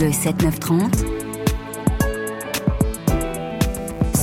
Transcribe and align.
Le 0.00 0.06
7-9-30 0.06 1.20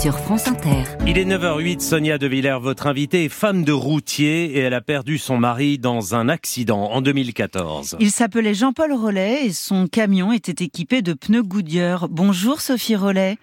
sur 0.02 0.18
France 0.18 0.48
Inter. 0.48 0.84
Il 1.06 1.20
est 1.20 1.26
9h08, 1.26 1.82
Sonia 1.82 2.18
De 2.18 2.26
Villers, 2.26 2.58
votre 2.60 2.88
invitée, 2.88 3.26
est 3.26 3.30
femme 3.30 3.64
de 3.64 3.72
routier 3.72 4.58
et 4.58 4.60
elle 4.60 4.74
a 4.74 4.82
perdu 4.82 5.20
son 5.20 5.38
mari 5.38 5.78
dans 5.78 6.16
un 6.16 6.30
accident 6.30 6.90
en 6.92 7.02
2014. 7.02 7.98
Il 8.00 8.10
s'appelait 8.10 8.56
Jean-Paul 8.56 8.92
Rollet 8.92 9.46
et 9.46 9.54
son 9.54 9.86
camion 9.86 10.34
était 10.34 10.66
équipé 10.66 11.04
de 11.04 11.14
pneus 11.14 11.44
Goodyear. 11.44 12.10
Bonjour 12.10 12.60
Sophie 12.60 12.96
Rollet. 12.96 13.38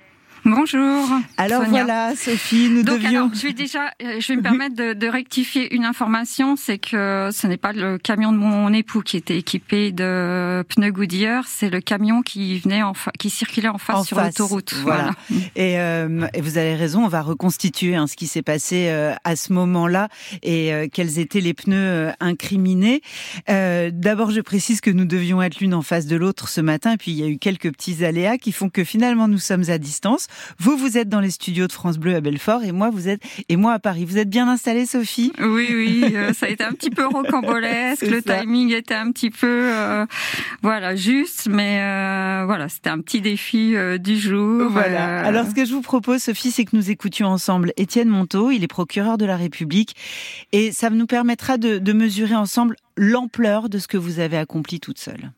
Bonjour. 0.47 1.09
Alors 1.39 1.65
voilà, 1.65 2.15
Sophie, 2.17 2.69
nous 2.69 2.83
Donc, 2.83 3.01
devions. 3.01 3.25
Alors, 3.25 3.35
je 3.35 3.47
vais 3.47 3.55
déjà, 3.55 3.93
euh, 4.03 4.21
je 4.21 4.29
vais 4.29 4.37
me 4.37 4.43
permettre 4.43 4.77
de, 4.77 4.93
de 4.93 5.07
rectifier 5.07 5.75
une 5.75 5.87
information, 5.87 6.55
c'est 6.57 6.77
que 6.77 7.31
ce 7.33 7.47
n'est 7.47 7.57
pas 7.57 7.73
le 7.73 7.97
camion 7.97 8.31
de 8.31 8.37
mon 8.37 8.71
époux 8.75 9.01
qui 9.01 9.17
était 9.17 9.39
équipé 9.39 9.91
de 9.91 10.63
pneus 10.69 10.93
Goodyear, 10.93 11.45
c'est 11.49 11.71
le 11.71 11.81
camion 11.81 12.21
qui 12.21 12.59
venait 12.59 12.83
en 12.83 12.93
fa... 12.93 13.11
qui 13.19 13.31
circulait 13.31 13.69
en 13.69 13.79
face 13.79 13.97
En 13.97 14.05
sur 14.05 14.21
l'autoroute. 14.21 14.75
Voilà. 14.83 15.13
Et, 15.57 15.79
euh, 15.79 16.27
et 16.35 16.43
vous 16.43 16.59
avez 16.59 16.75
raison, 16.75 17.05
on 17.05 17.09
va 17.09 17.23
reconstituer 17.23 17.97
hein, 17.97 18.07
ce 18.07 18.15
qui 18.15 18.27
s'est 18.27 18.43
passé 18.43 18.89
euh, 18.89 19.15
à 19.25 19.37
ce 19.37 19.51
moment-là 19.55 20.09
et 20.43 20.75
euh, 20.75 20.89
quels 20.93 21.19
étaient 21.19 21.41
les 21.41 21.55
pneus 21.55 22.13
incriminés. 22.21 23.01
D'abord, 23.49 24.31
je 24.31 24.43
précise 24.43 24.83
que 24.83 24.91
nous 24.91 25.07
devions 25.07 25.41
être 25.41 25.61
l'une 25.61 25.75
en 25.75 25.83
face 25.83 26.07
de 26.07 26.17
l'autre 26.17 26.49
ce 26.49 26.61
matin, 26.61 26.93
et 26.93 26.97
puis 26.99 27.13
il 27.13 27.19
y 27.19 27.23
a 27.23 27.29
eu 27.29 27.39
quelques 27.39 27.73
petits 27.73 28.05
aléas 28.05 28.37
qui 28.37 28.53
font 28.53 28.69
que 28.69 28.85
finalement 28.85 29.27
nous 29.27 29.39
sommes 29.39 29.71
à 29.71 29.79
distance. 29.79 30.27
Vous, 30.59 30.77
vous 30.77 30.99
êtes 30.99 31.09
dans 31.09 31.21
les 31.21 31.31
studios 31.31 31.67
de 31.67 31.73
France 31.73 31.99
Bleu 31.99 32.15
à 32.15 32.21
Belfort, 32.21 32.65
et 32.65 32.73
moi, 32.73 32.91
vous 32.91 33.09
êtes 33.09 33.21
et 33.49 33.57
moi 33.57 33.73
à 33.73 33.79
Paris. 33.79 34.05
Vous 34.05 34.19
êtes 34.19 34.29
bien 34.29 34.49
installée, 34.49 34.87
Sophie? 34.87 35.33
Oui, 35.41 35.69
oui, 35.71 36.13
euh, 36.15 36.33
ça 36.33 36.47
a 36.47 36.49
été 36.49 36.65
un 36.65 36.73
petit 36.73 36.91
peu 36.91 37.07
rocambolesque. 37.07 38.03
Le 38.07 38.21
ça. 38.27 38.41
timing 38.41 38.73
était 38.73 38.95
un 38.95 39.11
petit 39.13 39.31
peu, 39.31 39.47
euh, 39.73 40.07
voilà, 40.63 40.95
juste, 40.97 41.49
mais 41.49 41.81
euh, 41.81 42.45
voilà, 42.47 42.69
c'était 42.69 42.91
un 42.91 43.01
petit 43.01 43.21
défi 43.21 43.75
euh, 43.77 43.99
du 43.99 44.19
jour. 44.19 44.71
Voilà. 44.71 45.21
Euh, 45.21 45.29
Alors, 45.29 45.47
ce 45.47 45.55
que 45.55 45.65
je 45.65 45.73
vous 45.73 45.83
propose, 45.83 46.23
Sophie, 46.23 46.51
c'est 46.51 46.65
que 46.65 46.77
nous 46.77 46.91
écoutions 46.91 47.29
ensemble 47.29 47.73
Étienne 47.77 48.09
Monteau. 48.09 48.51
Il 48.51 48.63
est 48.65 48.69
procureur 48.69 49.19
de 49.19 49.25
la 49.25 49.37
République. 49.37 49.97
Et 50.53 50.73
ça 50.73 50.91
nous 50.91 51.07
permettra 51.07 51.59
de, 51.59 51.79
de 51.79 51.93
mesurer 51.93 52.35
ensemble 52.35 52.77
l'ampleur 52.97 53.69
de 53.69 53.79
ce 53.79 53.89
que 53.89 53.97
vous 53.97 54.21
avez 54.21 54.37
accompli 54.37 54.81
toute 54.81 54.99
seule. 54.99 55.33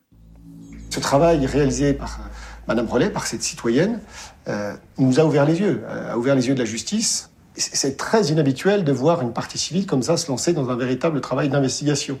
Ce 0.89 0.99
travail 0.99 1.45
réalisé 1.45 1.93
par 1.93 2.19
Madame 2.67 2.85
Rollet, 2.87 3.09
par 3.09 3.25
cette 3.27 3.43
citoyenne, 3.43 3.99
euh, 4.47 4.73
nous 4.97 5.19
a 5.19 5.25
ouvert 5.25 5.45
les 5.45 5.59
yeux, 5.59 5.83
euh, 5.89 6.13
a 6.13 6.17
ouvert 6.17 6.35
les 6.35 6.47
yeux 6.47 6.53
de 6.53 6.59
la 6.59 6.65
justice. 6.65 7.29
C'est 7.55 7.97
très 7.97 8.27
inhabituel 8.27 8.83
de 8.83 8.91
voir 8.91 9.21
une 9.23 9.33
partie 9.33 9.57
civile 9.57 9.87
comme 9.87 10.03
ça 10.03 10.15
se 10.15 10.27
lancer 10.29 10.53
dans 10.53 10.69
un 10.69 10.75
véritable 10.75 11.21
travail 11.21 11.49
d'investigation, 11.49 12.19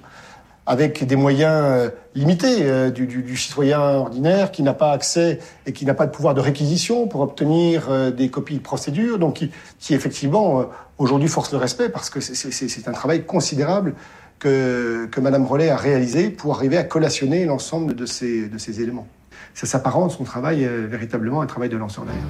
avec 0.65 1.05
des 1.05 1.15
moyens 1.15 1.61
euh, 1.63 1.89
limités 2.15 2.91
du, 2.91 3.37
citoyen 3.37 3.79
ordinaire 3.79 4.51
qui 4.51 4.63
n'a 4.63 4.73
pas 4.73 4.91
accès 4.91 5.37
et 5.67 5.73
qui 5.73 5.85
n'a 5.85 5.93
pas 5.93 6.07
de 6.07 6.11
pouvoir 6.11 6.33
de 6.33 6.41
réquisition 6.41 7.07
pour 7.07 7.21
obtenir 7.21 8.11
des 8.11 8.29
copies 8.29 8.55
de 8.55 8.63
procédure, 8.63 9.19
donc 9.19 9.35
qui, 9.35 9.51
qui 9.79 9.93
effectivement 9.93 10.65
aujourd'hui 10.97 11.29
force 11.29 11.51
le 11.51 11.59
respect 11.59 11.89
parce 11.89 12.09
que 12.09 12.19
c'est- 12.19 12.87
un 12.87 12.93
travail 12.93 13.23
considérable 13.23 13.93
que, 14.39 15.07
que 15.11 15.21
Madame 15.21 15.45
Rollet 15.45 15.69
a 15.69 15.77
réalisé 15.77 16.31
pour 16.31 16.55
arriver 16.55 16.77
à 16.77 16.83
collationner 16.83 17.45
l'ensemble 17.45 17.93
de 17.93 18.07
ces 18.07 18.81
éléments. 18.81 19.07
Ça 19.53 19.65
s'apparente, 19.65 20.11
son 20.11 20.23
travail, 20.23 20.65
euh, 20.65 20.87
véritablement 20.89 21.41
un 21.41 21.45
travail 21.45 21.69
de 21.69 21.77
lanceur 21.77 22.05
d'alerte. 22.05 22.25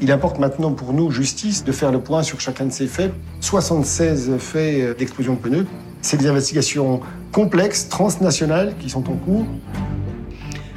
Il 0.00 0.10
importe 0.10 0.38
maintenant 0.38 0.72
pour 0.72 0.92
nous, 0.92 1.10
justice, 1.10 1.64
de 1.64 1.72
faire 1.72 1.92
le 1.92 2.00
point 2.00 2.22
sur 2.22 2.40
chacun 2.40 2.66
de 2.66 2.72
ces 2.72 2.86
faits. 2.86 3.12
76 3.40 4.36
faits 4.38 4.80
euh, 4.80 4.94
d'explosion 4.94 5.34
de 5.34 5.38
pneus. 5.38 5.66
C'est 6.02 6.16
des 6.16 6.26
investigations 6.26 7.00
complexes, 7.32 7.88
transnationales, 7.88 8.74
qui 8.78 8.90
sont 8.90 9.08
en 9.10 9.14
cours. 9.14 9.46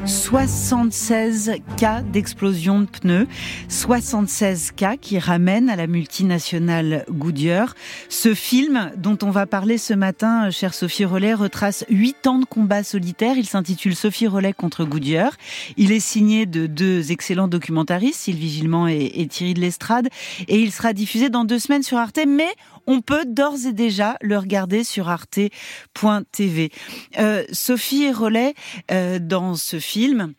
76 0.07 1.51
cas 1.75 2.01
d'explosion 2.01 2.79
de 2.79 2.85
pneus, 2.85 3.27
76 3.67 4.71
cas 4.71 4.95
qui 4.95 5.19
ramènent 5.19 5.69
à 5.69 5.75
la 5.75 5.85
multinationale 5.85 7.03
Goodyear. 7.09 7.75
Ce 8.07 8.33
film 8.33 8.91
dont 8.95 9.17
on 9.21 9.31
va 9.31 9.45
parler 9.45 9.77
ce 9.77 9.93
matin, 9.93 10.49
chère 10.49 10.73
Sophie 10.73 11.03
Rollet, 11.03 11.33
retrace 11.33 11.83
huit 11.89 12.25
ans 12.25 12.39
de 12.39 12.45
combat 12.45 12.83
solitaire. 12.83 13.37
Il 13.37 13.45
s'intitule 13.45 13.95
Sophie 13.95 14.27
Rollet 14.27 14.53
contre 14.53 14.85
Goodyear. 14.85 15.35
Il 15.75 15.91
est 15.91 15.99
signé 15.99 16.45
de 16.45 16.67
deux 16.67 17.11
excellents 17.11 17.49
documentaristes, 17.49 18.21
Sylvie 18.21 18.49
Gillement 18.49 18.87
et, 18.87 19.11
et 19.15 19.27
Thierry 19.27 19.55
de 19.55 19.59
l'Estrade, 19.59 20.07
et 20.47 20.59
il 20.61 20.71
sera 20.71 20.93
diffusé 20.93 21.29
dans 21.29 21.43
deux 21.43 21.59
semaines 21.59 21.83
sur 21.83 21.97
Arte, 21.97 22.19
mais 22.25 22.49
on 22.87 23.01
peut 23.01 23.25
d'ores 23.25 23.65
et 23.67 23.73
déjà 23.73 24.17
le 24.21 24.37
regarder 24.37 24.83
sur 24.83 25.09
arte.tv. 25.09 26.71
Euh, 27.19 27.43
Sophie 27.51 28.11
Rollet, 28.11 28.55
euh, 28.91 29.19
dans 29.19 29.55
ce 29.55 29.79
film, 29.79 30.33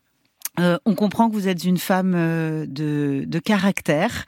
euh, 0.58 0.78
on 0.84 0.94
comprend 0.94 1.28
que 1.28 1.34
vous 1.34 1.48
êtes 1.48 1.64
une 1.64 1.78
femme 1.78 2.14
euh, 2.16 2.66
de, 2.66 3.24
de 3.26 3.38
caractère. 3.38 4.24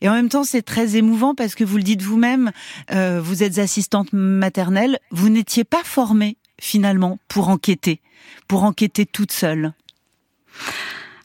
Et 0.00 0.08
en 0.08 0.14
même 0.14 0.28
temps, 0.28 0.44
c'est 0.44 0.62
très 0.62 0.96
émouvant 0.96 1.34
parce 1.34 1.54
que 1.54 1.64
vous 1.64 1.76
le 1.76 1.82
dites 1.82 2.02
vous-même, 2.02 2.52
euh, 2.92 3.20
vous 3.20 3.42
êtes 3.42 3.58
assistante 3.58 4.12
maternelle, 4.12 4.98
vous 5.10 5.28
n'étiez 5.28 5.64
pas 5.64 5.82
formée 5.82 6.36
finalement 6.60 7.18
pour 7.28 7.48
enquêter, 7.48 8.00
pour 8.46 8.62
enquêter 8.64 9.06
toute 9.06 9.32
seule. 9.32 9.72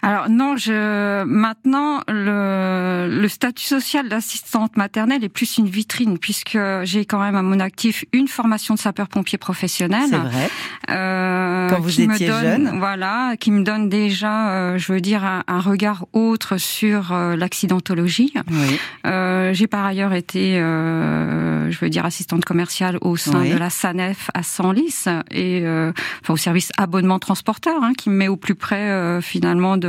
Alors 0.03 0.29
non, 0.29 0.55
je 0.57 1.23
maintenant 1.23 2.01
le, 2.07 3.07
le 3.09 3.27
statut 3.27 3.65
social 3.65 4.07
d'assistante 4.09 4.77
maternelle 4.77 5.23
est 5.23 5.29
plus 5.29 5.57
une 5.57 5.67
vitrine 5.67 6.17
puisque 6.19 6.57
j'ai 6.83 7.05
quand 7.05 7.19
même 7.19 7.35
à 7.35 7.41
mon 7.41 7.59
actif 7.59 8.05
une 8.13 8.27
formation 8.27 8.75
de 8.75 8.79
sapeur-pompier 8.79 9.37
professionnel. 9.37 10.03
C'est 10.09 10.17
vrai. 10.17 10.49
Euh, 10.91 11.69
Quand 11.69 11.79
vous 11.79 11.89
qui 11.89 12.07
me 12.07 12.13
étiez 12.13 12.27
donne- 12.27 12.41
jeune. 12.41 12.79
Voilà, 12.79 13.33
qui 13.39 13.51
me 13.51 13.63
donne 13.63 13.89
déjà, 13.89 14.49
euh, 14.51 14.77
je 14.77 14.93
veux 14.93 15.01
dire, 15.01 15.25
un, 15.25 15.43
un 15.47 15.59
regard 15.59 16.05
autre 16.13 16.57
sur 16.57 17.11
euh, 17.11 17.35
l'accidentologie. 17.35 18.33
Oui. 18.49 18.79
Euh, 19.05 19.51
j'ai 19.53 19.67
par 19.67 19.83
ailleurs 19.85 20.13
été, 20.13 20.59
euh, 20.59 21.69
je 21.71 21.77
veux 21.79 21.89
dire, 21.89 22.05
assistante 22.05 22.45
commerciale 22.45 22.97
au 23.01 23.17
sein 23.17 23.39
Oui. 23.41 23.51
de 23.51 23.57
la 23.57 23.69
SANEF 23.69 24.29
à 24.33 24.43
Senlis 24.43 25.05
et 25.31 25.61
euh, 25.63 25.91
enfin 26.21 26.33
au 26.33 26.37
service 26.37 26.71
abonnement 26.77 27.19
transporteur, 27.19 27.83
hein, 27.83 27.93
qui 27.97 28.09
me 28.09 28.15
met 28.15 28.27
au 28.27 28.37
plus 28.37 28.55
près 28.55 28.89
euh, 28.89 29.21
finalement 29.21 29.77
de 29.77 29.86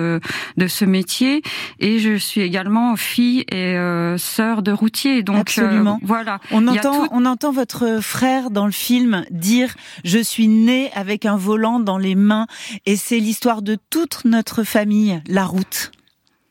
de 0.56 0.66
ce 0.68 0.84
métier. 0.84 1.42
Et 1.80 1.98
je 1.98 2.16
suis 2.16 2.40
également 2.40 2.96
fille 2.96 3.40
et 3.50 3.76
euh, 3.76 4.16
sœur 4.18 4.62
de 4.62 4.72
routier, 4.72 5.22
donc 5.22 5.36
euh, 5.36 5.40
Absolument. 5.40 5.98
voilà. 6.02 6.38
On 6.50 6.66
entend, 6.68 7.04
tout- 7.04 7.08
on 7.12 7.24
entend 7.26 7.52
votre 7.52 8.00
frère 8.02 8.50
dans 8.50 8.66
le 8.66 8.72
film 8.72 9.24
dire 9.30 9.74
je 10.04 10.18
suis 10.18 10.48
né 10.48 10.90
avec 10.94 11.26
un 11.26 11.36
volant 11.36 11.80
dans 11.80 11.98
les 11.98 12.14
mains 12.14 12.46
et 12.86 12.96
c'est 12.96 13.18
l'histoire 13.18 13.62
de 13.62 13.76
toute 13.90 14.24
notre 14.24 14.62
famille, 14.62 15.20
la 15.28 15.44
route. 15.44 15.90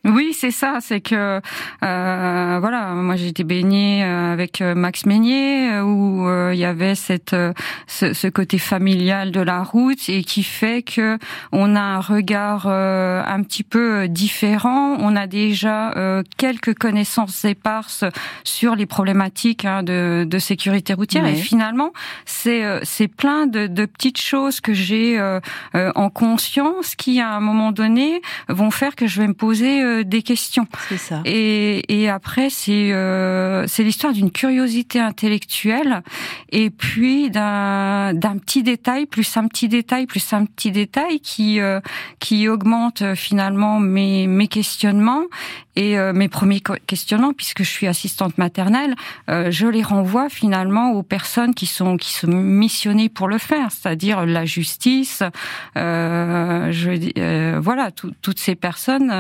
Oui, 0.07 0.34
c'est 0.34 0.51
ça. 0.51 0.78
C'est 0.79 1.01
que 1.01 1.41
euh, 1.84 2.57
voilà, 2.59 2.94
moi 2.94 3.16
j'ai 3.18 3.28
été 3.28 3.44
baignée 3.44 4.03
euh, 4.03 4.31
avec 4.34 4.62
euh, 4.62 4.73
Max 4.73 5.06
Meignier 5.06 5.72
euh, 5.73 5.81
où 5.84 6.28
euh, 6.28 6.51
il 6.53 6.59
y 6.59 6.66
avait 6.66 6.95
cette 6.95 7.35
ce, 7.88 8.13
ce 8.13 8.28
côté 8.28 8.57
familial 8.57 9.31
de 9.31 9.41
la 9.41 9.63
route 9.63 10.07
et 10.07 10.23
qui 10.23 10.44
fait 10.44 10.81
que 10.81 11.17
on 11.51 11.75
a 11.75 11.81
un 11.81 12.00
regard 12.00 12.67
euh, 12.67 13.22
un 13.25 13.44
petit 13.44 13.63
peu 13.63 14.07
différent. 14.07 14.96
On 15.00 15.16
a 15.16 15.28
déjà 15.28 15.91
euh, 15.91 16.23
quelques 16.38 16.73
connaissances 16.78 17.44
éparses 17.44 18.06
sur 18.46 18.75
les 18.75 18.85
problématiques 18.85 19.66
hein, 19.66 19.84
de, 19.84 20.25
de 20.28 20.40
sécurité 20.40 20.94
routière 20.94 21.25
et 21.25 21.35
finalement 21.35 21.91
c'est 22.25 22.63
euh, 22.63 22.79
c'est 22.84 23.07
plein 23.09 23.46
de, 23.47 23.67
de 23.67 23.85
petites 23.85 24.22
choses 24.22 24.62
que 24.62 24.73
j'ai 24.73 25.19
euh, 25.19 25.40
euh, 25.75 25.91
en 25.96 26.09
conscience 26.09 26.96
qui 26.96 27.19
à 27.19 27.31
un 27.31 27.40
moment 27.41 27.72
donné 27.72 28.22
vont 28.47 28.72
faire 28.72 28.96
que 28.96 29.07
je 29.07 29.22
vais 29.22 29.28
me 29.28 29.34
poser 29.34 29.81
euh, 29.84 29.97
des 30.03 30.22
questions. 30.22 30.68
C'est 30.90 30.97
ça. 30.97 31.22
Et, 31.25 32.02
et 32.02 32.09
après, 32.09 32.50
c'est 32.50 32.91
euh, 32.94 33.66
c'est 33.68 33.84
l'histoire 33.84 34.13
d'une 34.13 34.31
curiosité 34.31 35.00
intellectuelle 35.00 36.02
et 36.52 36.69
puis 36.69 37.30
d'un 37.30 38.13
d'un 38.13 38.38
petit 38.38 38.63
détail 38.63 39.06
plus 39.06 39.38
un 39.38 39.47
petit 39.47 39.68
détail 39.68 40.06
plus 40.08 40.34
un 40.34 40.46
petit 40.46 40.72
détail 40.72 41.19
qui 41.19 41.59
euh, 41.59 41.80
qui 42.19 42.47
augmente 42.47 43.02
euh, 43.02 43.16
finalement 43.16 43.79
mes 43.79 44.28
mes 44.28 44.47
questionnements 44.47 45.23
et 45.76 45.97
euh, 45.97 46.11
mes 46.14 46.28
premiers 46.28 46.61
questionnements 46.88 47.34
puisque 47.34 47.64
je 47.64 47.70
suis 47.70 47.85
assistante 47.88 48.38
maternelle, 48.40 48.96
euh, 49.29 49.52
je 49.52 49.67
les 49.67 49.84
renvoie 49.84 50.28
finalement 50.29 50.91
aux 50.91 51.03
personnes 51.03 51.53
qui 51.53 51.66
sont 51.67 51.97
qui 51.97 52.14
sont 52.14 52.28
missionnées 52.28 53.09
pour 53.09 53.28
le 53.28 53.38
faire, 53.38 53.72
c'est-à-dire 53.72 54.26
la 54.26 54.46
justice, 54.46 55.22
euh, 55.78 56.72
je 56.72 57.11
euh, 57.20 57.59
voilà, 57.61 57.91
tout- 57.91 58.11
toutes 58.22 58.40
ces 58.40 58.55
personnes. 58.55 59.11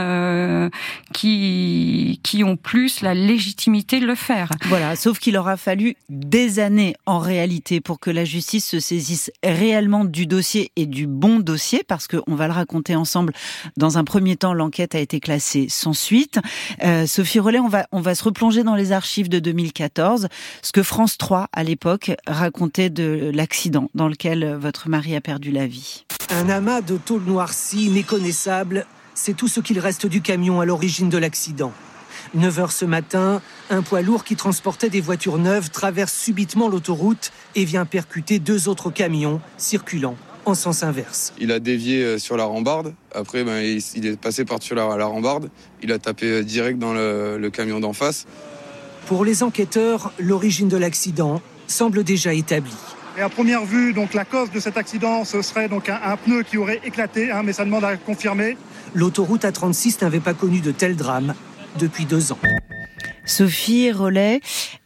Qui 1.13 2.19
qui 2.23 2.43
ont 2.43 2.57
plus 2.57 3.01
la 3.01 3.13
légitimité 3.13 3.99
de 3.99 4.05
le 4.05 4.15
faire. 4.15 4.49
Voilà, 4.65 4.95
sauf 4.95 5.19
qu'il 5.19 5.37
aura 5.37 5.57
fallu 5.57 5.95
des 6.09 6.59
années 6.59 6.95
en 7.05 7.19
réalité 7.19 7.81
pour 7.81 7.99
que 7.99 8.09
la 8.09 8.25
justice 8.25 8.65
se 8.65 8.79
saisisse 8.79 9.31
réellement 9.43 10.05
du 10.05 10.25
dossier 10.25 10.71
et 10.75 10.85
du 10.85 11.07
bon 11.07 11.39
dossier, 11.39 11.83
parce 11.87 12.07
qu'on 12.07 12.35
va 12.35 12.47
le 12.47 12.53
raconter 12.53 12.95
ensemble. 12.95 13.33
Dans 13.77 13.97
un 13.97 14.03
premier 14.03 14.35
temps, 14.35 14.53
l'enquête 14.53 14.95
a 14.95 14.99
été 14.99 15.19
classée 15.19 15.67
sans 15.69 15.93
suite. 15.93 16.39
Euh, 16.83 17.05
Sophie 17.05 17.39
Rollet, 17.39 17.59
on 17.59 17.67
va, 17.67 17.87
on 17.91 18.01
va 18.01 18.15
se 18.15 18.23
replonger 18.23 18.63
dans 18.63 18.75
les 18.75 18.91
archives 18.91 19.29
de 19.29 19.39
2014, 19.39 20.27
ce 20.61 20.71
que 20.71 20.83
France 20.83 21.17
3, 21.17 21.47
à 21.51 21.63
l'époque, 21.63 22.11
racontait 22.27 22.89
de 22.89 23.31
l'accident 23.33 23.89
dans 23.93 24.07
lequel 24.07 24.55
votre 24.59 24.89
mari 24.89 25.15
a 25.15 25.21
perdu 25.21 25.51
la 25.51 25.67
vie. 25.67 26.05
Un 26.29 26.49
amas 26.49 26.81
de 26.81 26.97
tôle 26.97 27.23
noircie 27.23 27.89
méconnaissable, 27.89 28.85
c'est 29.17 29.35
tout 29.35 29.47
ce 29.47 29.59
qu'il 29.59 29.79
reste 29.79 30.05
du 30.05 30.21
camion 30.21 30.61
à 30.61 30.65
l'origine 30.65 31.09
de 31.09 31.17
l'accident. 31.17 31.73
9 32.35 32.59
heures 32.59 32.71
ce 32.71 32.85
matin, 32.85 33.41
un 33.69 33.81
poids 33.81 34.01
lourd 34.01 34.23
qui 34.23 34.35
transportait 34.35 34.89
des 34.89 35.01
voitures 35.01 35.39
neuves 35.39 35.71
traverse 35.71 36.13
subitement 36.13 36.69
l'autoroute 36.69 37.31
et 37.55 37.65
vient 37.65 37.85
percuter 37.85 38.39
deux 38.39 38.69
autres 38.69 38.91
camions 38.91 39.41
circulant 39.57 40.15
en 40.45 40.53
sens 40.53 40.83
inverse. 40.83 41.33
Il 41.39 41.51
a 41.51 41.59
dévié 41.59 42.03
euh, 42.03 42.17
sur 42.19 42.37
la 42.37 42.45
rambarde. 42.45 42.93
Après, 43.13 43.43
ben, 43.43 43.59
il 43.95 44.05
est 44.05 44.17
passé 44.17 44.45
par-dessus 44.45 44.75
la, 44.75 44.85
rambarde. 45.05 45.49
Il 45.83 45.91
a 45.91 45.99
tapé 45.99 46.27
euh, 46.27 46.43
direct 46.43 46.79
dans 46.79 46.93
le, 46.93 47.49
camion 47.51 47.81
d'en 47.81 47.91
face. 47.91 48.27
Pour 49.07 49.25
les 49.25 49.43
enquêteurs, 49.43 50.13
l'origine 50.19 50.69
de 50.69 50.77
l'accident 50.77 51.41
semble 51.67 52.05
déjà 52.05 52.33
établie. 52.33 52.71
Et 53.17 53.21
à 53.21 53.29
première 53.29 53.65
vue, 53.65 53.93
donc 53.93 54.13
la 54.13 54.25
cause 54.25 54.51
de 54.51 54.59
cet 54.59 54.77
accident, 54.77 55.25
ce 55.25 55.41
serait 55.41 55.67
donc 55.69 55.89
un, 55.89 56.17
pneu 56.17 56.43
qui 56.43 56.57
aurait 56.57 56.81
éclaté, 56.83 57.31
hein, 57.31 57.41
mais 57.43 57.51
ça 57.51 57.65
demande 57.65 57.83
à 57.83 57.97
confirmer. 57.97 58.55
L'autoroute 58.93 59.43
A36 59.43 60.03
n'avait 60.03 60.19
pas 60.19 60.35
connu 60.35 60.61
de 60.61 60.69
tel 60.69 60.95
drame 60.95 61.33
depuis 61.79 62.05
deux 62.05 62.31
ans. 62.31 62.37
Sophie 63.25 63.91
Rollet, 63.91 64.39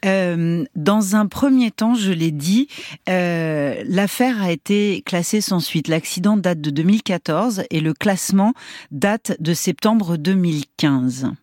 euh, 0.05 0.63
dans 0.77 1.17
un 1.17 1.27
premier 1.27 1.71
temps, 1.71 1.93
je 1.93 2.11
l'ai 2.13 2.31
dit, 2.31 2.69
euh, 3.09 3.83
l'affaire 3.85 4.41
a 4.41 4.51
été 4.51 5.03
classée 5.05 5.41
sans 5.41 5.59
suite. 5.59 5.89
L'accident 5.89 6.37
date 6.37 6.61
de 6.61 6.69
2014 6.69 7.63
et 7.69 7.81
le 7.81 7.93
classement 7.93 8.53
date 8.91 9.35
de 9.41 9.53
septembre 9.53 10.15
2015. 10.15 11.33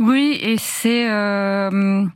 Oui, 0.00 0.38
et 0.40 0.56
c'est 0.58 1.10
euh, 1.10 2.06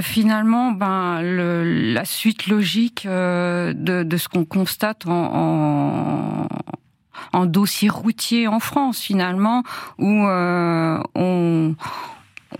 finalement 0.00 0.72
ben, 0.72 1.22
la 1.22 2.04
suite 2.04 2.48
logique 2.48 3.06
de, 3.06 4.16
ce 4.16 4.28
qu'on 4.28 4.44
constate 4.44 5.06
en, 5.06 6.48
en, 7.32 7.46
dossier 7.46 7.88
routier 7.88 8.48
en 8.48 8.58
France 8.58 8.98
finalement, 8.98 9.62
où 9.98 10.26
on 10.26 11.76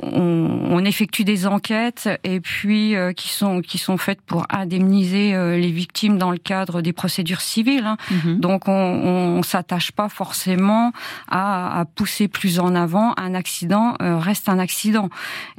on, 0.03 0.85
effectue 0.85 1.25
des 1.25 1.49
enquêtes 1.49 2.09
et 2.23 2.39
puis 2.39 2.95
euh, 2.95 3.13
qui 3.13 3.29
sont 3.29 3.61
qui 3.61 3.77
sont 3.77 3.97
faites 3.97 4.21
pour 4.21 4.47
indemniser 4.51 5.35
euh, 5.35 5.57
les 5.57 5.73
victimes 5.73 6.17
dans 6.17 6.31
le 6.31 6.39
cadre 6.39 6.81
des 6.81 6.93
procédures 6.93 7.41
civiles. 7.41 7.85
Hein. 7.85 7.97
Mhm. 8.11 8.39
Donc 8.39 8.69
on, 8.69 8.73
on, 8.73 9.43
s'attache 9.43 9.91
pas 9.91 10.09
forcément 10.09 10.93
à, 11.29 11.85
pousser 11.97 12.29
plus 12.29 12.61
en 12.61 12.75
avant 12.75 13.15
un 13.17 13.35
accident 13.35 13.95
euh, 14.01 14.19
reste 14.19 14.49
un 14.49 14.59
accident 14.59 15.09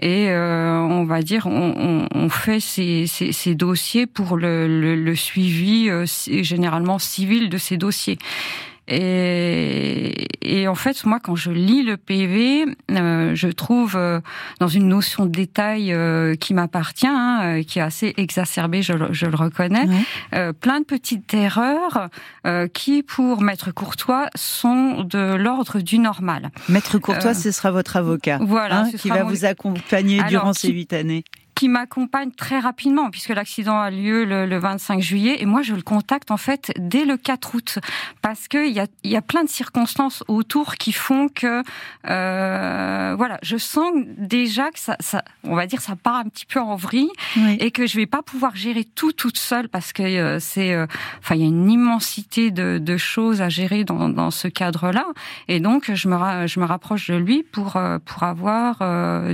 et 0.01 0.29
on 0.29 1.03
va 1.03 1.21
dire 1.21 1.47
on, 1.47 2.29
fait 2.29 2.59
ces, 2.59 3.07
ces, 3.07 3.55
dossiers 3.55 4.05
pour 4.05 4.37
le, 4.37 4.67
le, 4.67 4.95
le 4.95 5.15
suivi 5.15 5.89
généralement 6.43 6.99
civil 6.99 7.49
de 7.49 7.57
ces 7.57 7.77
dossiers. 7.77 8.17
Et, 8.87 10.27
et, 10.41 10.67
en 10.67 10.75
fait, 10.75 11.05
moi, 11.05 11.19
quand 11.21 11.35
je 11.35 11.51
lis 11.51 11.83
le 11.83 11.97
PV, 11.97 12.65
euh, 12.91 13.35
je 13.35 13.47
trouve 13.49 13.95
euh, 13.97 14.21
dans 14.59 14.69
une 14.69 14.87
notion 14.87 15.25
de 15.25 15.31
détail 15.31 15.91
euh, 15.91 16.35
qui 16.35 16.53
m'appartient, 16.53 17.05
hein, 17.07 17.63
qui 17.67 17.79
est 17.79 17.81
assez 17.81 18.13
exacerbée, 18.15 18.81
je, 18.81 18.93
je 19.11 19.25
le 19.25 19.35
reconnais, 19.35 19.87
plein 20.61 20.79
de 20.79 20.85
petites 20.85 21.33
erreurs 21.33 22.09
qui, 22.73 23.03
pour 23.03 23.41
Maître 23.41 23.71
Courtois, 23.71 24.27
sont 24.35 25.03
de 25.03 25.35
l'ordre 25.35 25.79
du 25.79 25.99
normal. 25.99 26.51
Maître 26.69 26.97
Courtois, 26.97 27.33
ce 27.33 27.51
sera 27.51 27.71
votre 27.71 27.97
avocat, 27.97 28.39
voilà, 28.41 28.81
hein, 28.81 28.91
qui 28.91 29.09
va 29.09 29.23
vous 29.23 29.45
accompagner 29.45 30.23
durant 30.23 30.53
ces 30.53 30.69
huit 30.69 30.93
années 30.93 31.23
qui 31.57 31.69
m'accompagne 31.69 32.29
très 32.29 32.59
rapidement 32.59 33.09
puisque 33.09 33.29
l'accident 33.29 33.79
a 33.79 33.89
lieu 33.89 34.25
le, 34.25 34.57
25 34.59 35.01
juillet. 35.01 35.37
Et 35.41 35.47
moi 35.47 35.63
je 35.63 35.73
le 35.73 35.81
contacte 35.81 36.29
en 36.29 36.37
fait 36.37 36.71
dès 36.77 37.03
le 37.03 37.17
4 37.17 37.55
août. 37.55 37.79
Parce 38.21 38.47
que 38.47 38.67
il 38.67 38.73
y 38.73 38.79
a, 38.79 38.85
y 39.03 39.15
a 39.15 39.23
plein 39.23 39.43
de 39.43 39.49
circonstances 39.49 40.23
autour 40.27 40.75
qui 40.75 40.93
font 40.93 41.29
que 41.29 41.63
euh, 42.07 43.15
voilà 43.17 43.39
je 43.41 43.57
sens 43.57 43.91
déjà 44.17 44.69
que 44.69 44.79
ça, 44.79 44.97
ça, 44.99 45.23
on 45.43 45.55
va 45.55 45.65
dire 45.65 45.81
ça 45.81 45.95
part 45.95 46.17
un 46.17 46.25
petit 46.25 46.45
peu 46.45 46.59
en 46.59 46.75
vrille 46.75 47.09
et 47.59 47.71
que 47.71 47.87
je 47.87 47.97
vais 47.97 48.05
pas 48.05 48.21
pouvoir 48.21 48.55
gérer 48.55 48.83
tout 48.83 49.11
toute 49.11 49.39
seule 49.39 49.67
parce 49.67 49.93
que 49.93 50.03
euh, 50.03 50.39
c'est 50.39 50.75
euh, 50.75 50.85
enfin 51.19 51.33
il 51.33 51.41
y 51.41 51.43
a 51.43 51.47
une 51.47 51.71
immensité 51.71 52.51
de, 52.51 52.77
de 52.77 52.97
choses 52.97 53.41
à 53.41 53.49
gérer 53.49 53.83
dans, 53.83 54.09
dans 54.09 54.29
ce 54.29 54.47
cadre 54.47 54.91
là 54.91 55.07
et 55.47 55.59
donc 55.59 55.91
je 55.91 56.07
me 56.07 56.45
je 56.45 56.59
me 56.59 56.65
rapproche 56.65 57.09
de 57.09 57.15
lui 57.15 57.41
pour 57.41 57.77
euh, 57.77 57.97
pour 58.05 58.21
avoir 58.21 58.77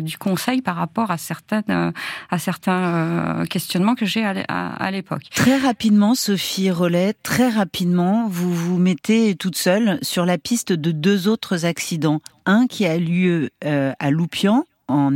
du 0.02 0.18
conseil 0.18 0.62
par 0.62 0.78
rapport 0.78 1.12
à 1.12 1.18
certaines 1.18 1.92
à 2.30 2.40
certains 2.40 3.42
euh, 3.42 3.46
questionnements 3.46 3.96
que 3.96 4.06
j'ai 4.06 4.24
à, 4.26 4.92
l'époque. 4.92 5.24
Très 5.34 5.58
rapidement, 5.58 6.16
Sophie 6.16 6.72
Rollet, 6.72 7.14
très 7.24 7.50
rapidement, 7.50 8.28
vous 8.30 8.54
vous 8.54 8.78
mettez 8.78 9.36
toute 9.36 9.58
seule 9.58 10.00
sur 10.02 10.26
la 10.26 10.38
piste 10.38 10.74
de 10.74 10.92
deux 10.92 11.28
autres 11.28 11.66
accidents. 11.66 12.22
Un 12.46 12.68
qui 12.68 12.86
a 12.86 12.98
lieu 12.98 13.50
euh, 13.66 13.94
à 14.00 14.12
Loupian, 14.12 14.66
en 14.88 15.12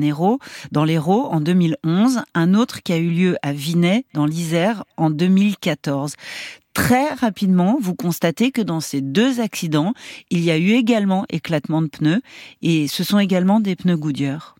dans 0.71 0.85
l'Hérault 0.85 1.27
en 1.29 1.41
2011, 1.41 2.21
un 2.33 2.53
autre 2.53 2.81
qui 2.83 2.93
a 2.93 2.97
eu 2.97 3.09
lieu 3.09 3.37
à 3.41 3.53
Vinay, 3.53 4.05
dans 4.13 4.25
l'Isère, 4.25 4.83
en 4.95 5.09
2014. 5.09 6.15
Très 6.73 7.13
rapidement, 7.13 7.77
vous 7.81 7.95
constatez 7.95 8.51
que 8.51 8.61
dans 8.61 8.79
ces 8.79 9.01
deux 9.01 9.39
accidents, 9.39 9.93
il 10.29 10.41
y 10.41 10.51
a 10.51 10.57
eu 10.57 10.71
également 10.71 11.25
éclatement 11.29 11.81
de 11.81 11.87
pneus, 11.87 12.21
et 12.61 12.87
ce 12.87 13.03
sont 13.03 13.19
également 13.19 13.59
des 13.59 13.75
pneus 13.75 13.97
Goodyear. 13.97 14.55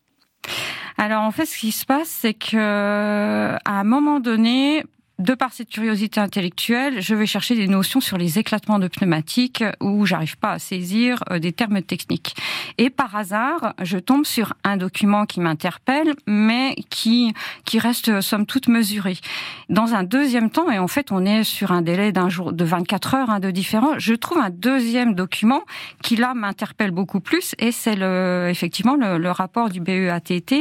Alors 0.98 1.24
en 1.24 1.32
fait, 1.32 1.46
ce 1.46 1.58
qui 1.58 1.72
se 1.72 1.86
passe, 1.86 2.10
c'est 2.10 2.34
que 2.34 2.58
à 2.58 3.80
un 3.80 3.84
moment 3.84 4.20
donné, 4.20 4.84
de 5.20 5.34
par 5.34 5.52
cette 5.52 5.70
curiosité 5.70 6.20
intellectuelle, 6.20 7.02
je 7.02 7.16
vais 7.16 7.26
chercher 7.26 7.56
des 7.56 7.68
notions 7.68 8.00
sur 8.00 8.18
les 8.18 8.40
éclatements 8.40 8.80
de 8.80 8.88
pneumatiques 8.88 9.64
où 9.82 10.06
j'arrive 10.06 10.38
pas 10.38 10.52
à 10.52 10.60
saisir 10.60 11.24
euh, 11.32 11.40
des 11.40 11.52
termes 11.52 11.82
techniques. 11.82 12.36
Et 12.78 12.90
par 12.90 13.16
hasard, 13.16 13.74
je 13.82 13.98
tombe 13.98 14.26
sur 14.26 14.54
un 14.64 14.78
document 14.78 15.26
qui 15.26 15.40
m'interpelle, 15.40 16.14
mais 16.28 16.76
qui 16.90 17.34
qui 17.66 17.80
reste 17.80 18.22
somme 18.22 18.46
toute 18.46 18.68
mesuré. 18.68 19.18
Dans 19.70 19.94
un 19.94 20.04
deuxième 20.04 20.50
temps, 20.50 20.70
et 20.70 20.80
en 20.80 20.88
fait, 20.88 21.12
on 21.12 21.26
est 21.26 21.44
sur 21.44 21.72
un 21.72 21.82
délai 21.82 22.12
d'un 22.12 22.30
jour, 22.30 22.54
de 22.54 22.64
24 22.64 23.16
heures 23.16 23.30
hein, 23.30 23.40
de 23.40 23.52
différent, 23.52 23.98
je 23.98 24.14
trouve 24.14 24.38
un 24.38 24.50
deuxième 24.50 25.16
document 25.16 25.62
qui 26.04 26.16
là 26.16 26.34
m'interpelle 26.34 26.92
beaucoup 26.92 27.20
plus, 27.20 27.56
et 27.60 27.72
c'est 27.72 27.96
le 27.96 28.48
effectivement 28.50 28.96
le, 28.96 29.18
le, 29.18 29.32
rapport 29.32 29.70
du 29.70 29.80
BEATT. 29.80 30.54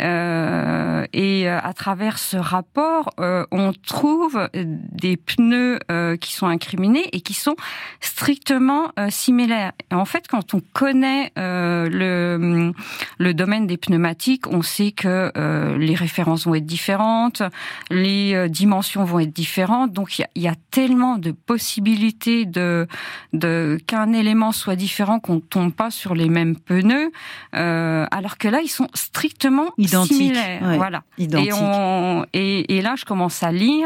Euh, 0.00 1.06
et 1.12 1.48
euh, 1.48 1.58
à 1.62 1.72
travers 1.72 2.18
ce 2.18 2.36
rapport, 2.36 3.10
euh, 3.20 3.44
on 3.50 3.72
trouve 3.92 4.38
euh, 4.38 4.48
des 4.54 5.18
pneus 5.18 5.78
euh, 5.90 6.16
qui 6.16 6.32
sont 6.32 6.46
incriminés 6.46 7.10
et 7.12 7.20
qui 7.20 7.34
sont 7.34 7.56
strictement 8.00 8.90
euh, 8.98 9.10
similaires. 9.10 9.72
Et 9.90 9.94
en 9.94 10.06
fait, 10.06 10.26
quand 10.28 10.54
on 10.54 10.62
connaît 10.72 11.30
le, 11.36 12.72
le 13.18 13.34
domaine 13.34 13.66
des 13.66 13.76
pneumatiques, 13.76 14.46
on 14.46 14.62
sait 14.62 14.92
que 14.92 15.30
les 15.78 15.94
références 15.94 16.46
vont 16.46 16.54
être 16.54 16.64
différentes, 16.64 17.42
les 17.90 18.48
dimensions 18.48 19.04
vont 19.04 19.20
être 19.20 19.32
différentes. 19.32 19.92
Donc, 19.92 20.18
il 20.18 20.22
y 20.22 20.24
a, 20.24 20.30
y 20.36 20.48
a, 20.48 20.54
tellement 20.70 21.18
de 21.18 21.32
possibilités 21.32 22.46
de, 22.46 22.86
de 23.34 23.78
qu'un 23.86 24.12
élément 24.14 24.52
soit 24.52 24.76
différent 24.76 25.20
qu'on 25.20 25.40
tombe 25.40 25.72
pas 25.72 25.90
sur 25.90 26.14
les 26.14 26.30
mêmes 26.30 26.56
pneus, 26.56 27.12
alors 27.52 28.38
que 28.38 28.48
là, 28.48 28.60
ils 28.62 28.70
sont 28.70 28.88
strictement 28.94 29.70
Identiques, 29.76 30.16
similaires. 30.16 30.76
voilà. 30.76 31.02
Identiques. 31.18 31.48
Et, 31.48 31.52
on, 31.52 32.24
et, 32.32 32.76
et 32.78 32.80
là, 32.80 32.94
je 32.96 33.04
commence 33.04 33.42
à 33.42 33.52
lire 33.52 33.81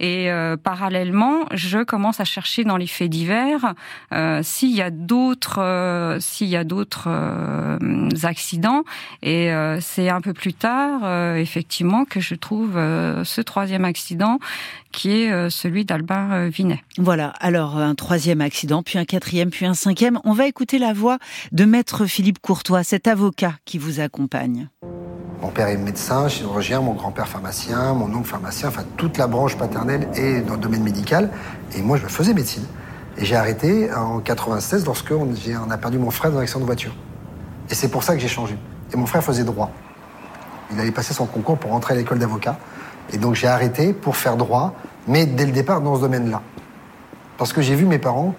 et 0.00 0.30
euh, 0.30 0.56
parallèlement, 0.56 1.46
je 1.52 1.82
commence 1.82 2.20
à 2.20 2.24
chercher 2.24 2.64
dans 2.64 2.76
les 2.76 2.86
faits 2.86 3.10
divers 3.10 3.74
euh, 4.12 4.40
s'il 4.42 4.74
y 4.74 4.82
a 4.82 4.90
d'autres 4.90 5.60
euh, 5.60 6.18
s'il 6.20 6.48
y 6.48 6.56
a 6.56 6.64
d'autres 6.64 7.08
accidents. 8.22 8.84
Et 9.22 9.50
c'est 9.80 10.08
un 10.08 10.20
peu 10.20 10.32
plus 10.32 10.54
tard, 10.54 11.36
effectivement, 11.36 12.04
que 12.04 12.20
je 12.20 12.34
trouve 12.34 12.74
ce 12.74 13.40
troisième 13.40 13.84
accident 13.84 14.38
qui 14.90 15.10
est 15.10 15.50
celui 15.50 15.84
d'Albin 15.84 16.48
Vinet. 16.48 16.82
Voilà. 16.98 17.28
Alors 17.40 17.78
un 17.78 17.94
troisième 17.94 18.40
accident, 18.40 18.82
puis 18.82 18.98
un 18.98 19.04
quatrième, 19.04 19.50
puis 19.50 19.66
un 19.66 19.74
cinquième. 19.74 20.18
On 20.24 20.32
va 20.32 20.46
écouter 20.46 20.78
la 20.78 20.92
voix 20.92 21.18
de 21.52 21.64
maître 21.64 22.06
Philippe 22.06 22.40
Courtois, 22.40 22.84
cet 22.84 23.06
avocat 23.06 23.54
qui 23.64 23.78
vous 23.78 24.00
accompagne. 24.00 24.68
Mon 25.42 25.48
père 25.48 25.66
est 25.66 25.76
médecin, 25.76 26.28
chirurgien, 26.28 26.80
mon 26.80 26.92
grand-père 26.92 27.26
pharmacien, 27.26 27.94
mon 27.94 28.14
oncle 28.14 28.28
pharmacien, 28.28 28.68
enfin 28.68 28.84
toute 28.96 29.18
la 29.18 29.26
branche 29.26 29.56
paternelle 29.56 30.06
est 30.14 30.40
dans 30.40 30.54
le 30.54 30.60
domaine 30.60 30.84
médical. 30.84 31.30
Et 31.74 31.82
moi, 31.82 31.96
je 31.96 32.06
faisais 32.06 32.32
médecine. 32.32 32.64
Et 33.18 33.24
j'ai 33.24 33.34
arrêté 33.34 33.92
en 33.92 34.20
96 34.20 34.86
lorsque 34.86 35.10
on, 35.10 35.34
a 35.70 35.78
perdu 35.78 35.98
mon 35.98 36.12
frère 36.12 36.30
dans 36.30 36.38
un 36.38 36.42
accident 36.42 36.60
de 36.60 36.64
voiture. 36.64 36.94
Et 37.68 37.74
c'est 37.74 37.88
pour 37.88 38.04
ça 38.04 38.14
que 38.14 38.20
j'ai 38.20 38.28
changé. 38.28 38.56
Et 38.94 38.96
mon 38.96 39.04
frère 39.04 39.24
faisait 39.24 39.42
droit. 39.42 39.72
Il 40.70 40.78
allait 40.78 40.92
passer 40.92 41.12
son 41.12 41.26
concours 41.26 41.58
pour 41.58 41.72
rentrer 41.72 41.94
à 41.94 41.96
l'école 41.96 42.20
d'avocat. 42.20 42.56
Et 43.12 43.18
donc 43.18 43.34
j'ai 43.34 43.48
arrêté 43.48 43.92
pour 43.92 44.14
faire 44.14 44.36
droit, 44.36 44.74
mais 45.08 45.26
dès 45.26 45.44
le 45.44 45.52
départ 45.52 45.80
dans 45.80 45.96
ce 45.96 46.02
domaine-là. 46.02 46.40
Parce 47.36 47.52
que 47.52 47.62
j'ai 47.62 47.74
vu 47.74 47.84
mes 47.84 47.98
parents, 47.98 48.36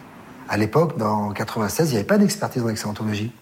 à 0.47 0.55
l'époque, 0.55 0.97
dans 0.97 1.31
96, 1.31 1.89
il 1.89 1.91
n'y 1.91 1.97
avait 1.97 2.07
pas 2.07 2.17
d'expertise 2.17 2.63
en 2.63 2.69
excellentologie. 2.69 3.33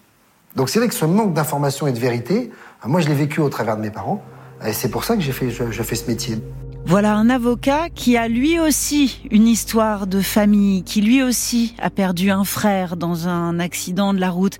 Donc 0.55 0.69
c'est 0.69 0.79
vrai 0.79 0.87
que 0.87 0.95
ce 0.95 1.05
manque 1.05 1.33
d'information 1.33 1.87
et 1.87 1.91
de 1.91 1.99
vérité, 1.99 2.51
moi 2.85 3.01
je 3.01 3.07
l'ai 3.07 3.15
vécu 3.15 3.39
au 3.39 3.49
travers 3.49 3.77
de 3.77 3.81
mes 3.81 3.91
parents, 3.91 4.23
et 4.65 4.73
c'est 4.73 4.89
pour 4.89 5.03
ça 5.03 5.15
que 5.15 5.21
j'ai 5.21 5.31
fait, 5.31 5.49
ce 5.51 6.07
métier. 6.07 6.37
Voilà 6.83 7.15
un 7.15 7.29
avocat 7.29 7.89
qui 7.89 8.17
a 8.17 8.27
lui 8.27 8.59
aussi 8.59 9.21
une 9.29 9.47
histoire 9.47 10.07
de 10.07 10.19
famille, 10.19 10.83
qui 10.83 11.01
lui 11.01 11.21
aussi 11.21 11.75
a 11.79 11.91
perdu 11.91 12.31
un 12.31 12.43
frère 12.43 12.97
dans 12.97 13.27
un 13.27 13.59
accident 13.59 14.13
de 14.15 14.19
la 14.19 14.31
route. 14.31 14.57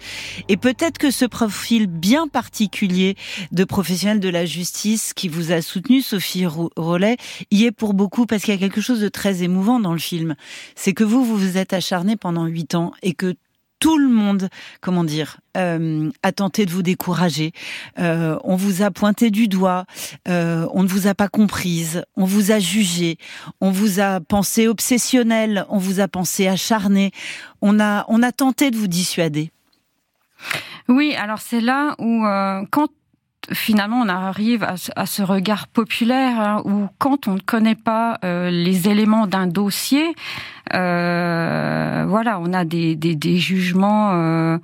Et 0.47 0.55
peut-être 0.55 0.99
que 0.99 1.09
ce 1.09 1.25
profil 1.25 1.87
bien 1.87 2.27
particulier 2.27 3.15
de 3.51 3.63
professionnel 3.63 4.19
de 4.19 4.29
la 4.29 4.45
justice 4.45 5.13
qui 5.13 5.29
vous 5.29 5.51
a 5.51 5.61
soutenu, 5.61 6.01
Sophie 6.01 6.45
Rollet, 6.45 7.17
y 7.49 7.65
est 7.65 7.71
pour 7.71 7.95
beaucoup 7.95 8.27
parce 8.27 8.43
qu'il 8.43 8.53
y 8.53 8.57
a 8.57 8.59
quelque 8.59 8.81
chose 8.81 9.01
de 9.01 9.09
très 9.09 9.41
émouvant 9.41 9.79
dans 9.79 9.93
le 9.93 9.99
film. 9.99 10.35
C'est 10.75 10.93
que 10.93 11.03
vous, 11.03 11.25
vous 11.25 11.37
vous 11.37 11.57
êtes 11.57 11.73
acharné 11.73 12.17
pendant 12.17 12.45
huit 12.45 12.75
ans 12.75 12.93
et 13.01 13.13
que 13.13 13.35
tout 13.81 13.97
le 13.97 14.07
monde, 14.07 14.47
comment 14.79 15.03
dire, 15.03 15.39
euh, 15.57 16.09
a 16.23 16.31
tenté 16.31 16.65
de 16.65 16.71
vous 16.71 16.83
décourager. 16.83 17.51
Euh, 17.99 18.37
on 18.43 18.55
vous 18.55 18.83
a 18.83 18.91
pointé 18.91 19.31
du 19.31 19.47
doigt, 19.49 19.85
euh, 20.29 20.67
on 20.73 20.83
ne 20.83 20.87
vous 20.87 21.07
a 21.07 21.15
pas 21.15 21.27
comprise, 21.27 22.05
on 22.15 22.23
vous 22.23 22.51
a 22.51 22.59
jugé, 22.59 23.17
on 23.59 23.71
vous 23.71 23.99
a 23.99 24.21
pensé 24.21 24.67
obsessionnel, 24.67 25.65
on 25.67 25.79
vous 25.79 25.99
a 25.99 26.07
pensé 26.07 26.47
acharné. 26.47 27.11
On 27.61 27.79
a, 27.79 28.05
on 28.07 28.23
a 28.23 28.31
tenté 28.31 28.69
de 28.71 28.77
vous 28.77 28.87
dissuader. 28.87 29.51
Oui, 30.87 31.15
alors 31.15 31.39
c'est 31.39 31.61
là 31.61 31.95
où 31.99 32.23
quand 32.71 32.89
finalement 33.51 34.01
on 34.01 34.07
arrive 34.07 34.63
à, 34.63 35.05
ce 35.05 35.23
regard 35.23 35.67
populaire 35.67 36.39
hein, 36.39 36.61
où 36.65 36.87
quand 36.99 37.27
on 37.27 37.33
ne 37.33 37.39
connaît 37.39 37.75
pas 37.75 38.19
les 38.23 38.87
éléments 38.87 39.27
d'un 39.27 39.47
dossier, 39.47 40.15
euh, 40.73 42.05
voilà, 42.07 42.39
on 42.39 42.53
a 42.53 42.65
des, 42.65 42.95
des, 42.95 43.15
des 43.15 43.37
jugements, 43.37 44.11
euh, 44.13 44.57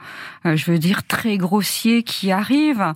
euh, 0.45 0.55
je 0.55 0.71
veux 0.71 0.79
dire, 0.79 1.05
très 1.05 1.37
grossiers 1.37 2.03
qui 2.03 2.31
arrivent. 2.31 2.93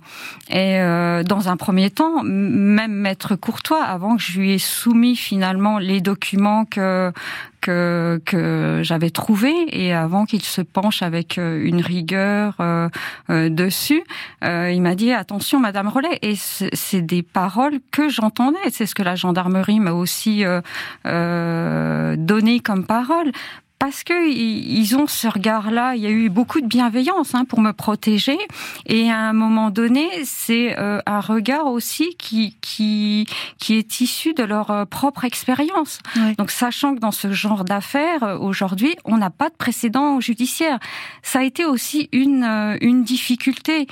Et 0.48 0.80
euh, 0.80 1.22
dans 1.22 1.48
un 1.48 1.56
premier 1.56 1.90
temps, 1.90 2.22
même 2.22 2.92
Maître 2.92 3.36
Courtois, 3.36 3.82
avant 3.82 4.16
que 4.16 4.22
je 4.22 4.38
lui 4.38 4.52
ai 4.52 4.58
soumis 4.58 5.16
finalement 5.16 5.78
les 5.78 6.00
documents 6.00 6.64
que 6.64 7.12
que, 7.62 8.20
que 8.26 8.80
j'avais 8.82 9.08
trouvés 9.08 9.54
et 9.68 9.94
avant 9.94 10.26
qu'il 10.26 10.42
se 10.42 10.60
penche 10.60 11.00
avec 11.02 11.38
euh, 11.38 11.64
une 11.64 11.80
rigueur 11.80 12.56
euh, 12.60 12.88
dessus, 13.48 14.04
il 14.42 14.82
m'a 14.82 14.94
dit 14.94 15.12
attention, 15.12 15.60
Madame 15.60 15.88
Rollet. 15.88 16.18
Et 16.20 16.34
c'est 16.36 17.00
des 17.00 17.22
paroles 17.22 17.78
que 17.90 18.08
j'entendais. 18.08 18.58
C'est 18.70 18.86
ce 18.86 18.94
que 18.94 19.02
la 19.02 19.14
gendarmerie 19.14 19.80
m'a 19.80 19.92
aussi 19.92 20.44
donné 21.04 22.60
comme 22.60 22.84
parole 22.84 23.32
parce 23.82 24.04
que 24.04 24.30
ils 24.30 24.94
ont 24.94 25.08
ce 25.08 25.26
regard-là. 25.26 25.96
Il 25.96 26.02
y 26.02 26.06
a 26.06 26.10
eu 26.10 26.28
beaucoup 26.28 26.60
de 26.60 26.68
bienveillance 26.68 27.34
hein, 27.34 27.44
pour 27.44 27.60
me 27.60 27.72
protéger, 27.72 28.38
et 28.86 29.10
à 29.10 29.18
un 29.18 29.32
moment 29.32 29.70
donné, 29.70 30.08
c'est 30.22 30.78
euh, 30.78 31.00
un 31.04 31.18
regard 31.18 31.66
aussi 31.66 32.14
qui 32.14 32.56
qui 32.60 33.26
qui 33.58 33.74
est 33.74 34.00
issu 34.00 34.34
de 34.34 34.44
leur 34.44 34.70
euh, 34.70 34.84
propre 34.84 35.24
expérience. 35.24 35.98
Donc, 36.38 36.52
sachant 36.52 36.94
que 36.94 37.00
dans 37.00 37.10
ce 37.10 37.32
genre 37.32 37.64
d'affaires 37.64 38.22
euh, 38.22 38.38
aujourd'hui, 38.38 38.94
on 39.04 39.16
n'a 39.16 39.30
pas 39.30 39.48
de 39.48 39.56
précédent 39.56 40.20
judiciaire, 40.20 40.78
ça 41.24 41.40
a 41.40 41.42
été 41.42 41.64
aussi 41.64 42.08
une 42.12 42.44
une 42.80 43.02
difficulté 43.02 43.88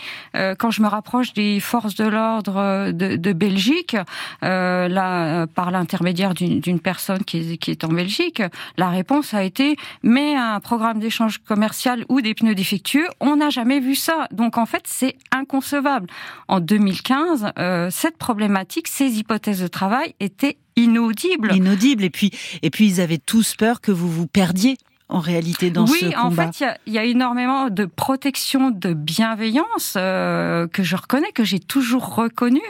quand 0.58 0.70
je 0.70 0.82
me 0.82 0.86
rapproche 0.86 1.32
des 1.32 1.58
forces 1.58 1.96
de 1.96 2.04
l'ordre 2.04 2.92
de, 2.92 3.16
de, 3.16 3.32
Belgique, 3.32 3.96
là 4.40 5.46
par 5.48 5.72
l'intermédiaire 5.72 6.34
d'une 6.34 6.80
personne 6.80 7.24
qui 7.24 7.38
est, 7.38 7.56
qui 7.56 7.72
est 7.72 7.82
en 7.82 7.88
Belgique, 7.88 8.42
la 8.76 8.88
réponse 8.88 9.34
a 9.34 9.42
été 9.42 9.76
mais 10.02 10.34
un 10.36 10.60
programme 10.60 10.98
d'échange 10.98 11.38
commercial 11.38 12.04
ou 12.08 12.20
des 12.20 12.34
pneus 12.34 12.54
défectueux, 12.54 13.06
on 13.20 13.36
n'a 13.36 13.50
jamais 13.50 13.80
vu 13.80 13.94
ça. 13.94 14.28
Donc 14.30 14.58
en 14.58 14.66
fait, 14.66 14.82
c'est 14.86 15.16
inconcevable. 15.32 16.08
En 16.48 16.60
2015, 16.60 17.52
euh, 17.58 17.88
cette 17.90 18.16
problématique, 18.16 18.88
ces 18.88 19.18
hypothèses 19.18 19.60
de 19.60 19.68
travail 19.68 20.14
étaient 20.20 20.58
inaudibles. 20.76 21.54
Inaudibles. 21.54 22.04
Et 22.04 22.10
puis, 22.10 22.30
et 22.62 22.70
puis 22.70 22.86
ils 22.86 23.00
avaient 23.00 23.18
tous 23.18 23.54
peur 23.56 23.80
que 23.80 23.92
vous 23.92 24.10
vous 24.10 24.26
perdiez 24.26 24.76
en 25.10 25.20
réalité 25.20 25.70
dans 25.70 25.86
ce 25.86 25.92
combat 25.92 26.06
Oui, 26.06 26.16
en 26.16 26.30
fait, 26.30 26.64
il 26.86 26.92
y, 26.92 26.98
a, 26.98 27.04
énormément 27.04 27.68
de 27.68 27.84
protection, 27.84 28.70
de 28.70 28.92
bienveillance 28.94 29.94
euh, 29.96 30.66
que 30.68 30.82
je 30.82 30.96
reconnais, 30.96 31.32
que 31.32 31.44
j'ai 31.44 31.58
toujours 31.58 32.14
reconnu. 32.14 32.62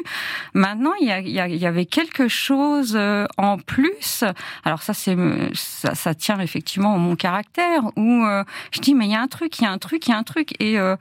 Maintenant, 0.54 0.92
il 1.00 1.06
y, 1.06 1.30
y, 1.30 1.66
avait 1.66 1.86
quelque 1.86 2.28
chose 2.28 2.94
euh, 2.94 3.26
en 3.36 3.58
plus. 3.58 4.24
Alors 4.64 4.82
ça, 4.82 4.94
c'est 4.94 5.16
ça, 5.54 5.94
ça, 5.94 6.14
tient 6.14 6.40
effectivement 6.40 6.94
à 6.94 6.98
mon 6.98 7.16
caractère 7.16 7.82
où 7.96 8.24
euh, 8.24 8.44
je 8.72 8.80
dis 8.80 8.94
mais 8.94 9.06
il 9.06 9.12
y 9.12 9.14
a 9.14 9.20
un 9.20 9.28
truc, 9.28 9.58
il 9.58 9.64
y 9.64 9.66
a 9.66 9.70
un 9.70 9.78
truc, 9.78 10.06
il 10.06 10.10
y 10.10 10.12
a 10.14 10.18
un 10.18 10.22
truc. 10.22 10.54
Et 10.60 10.78
euh, 10.78 10.96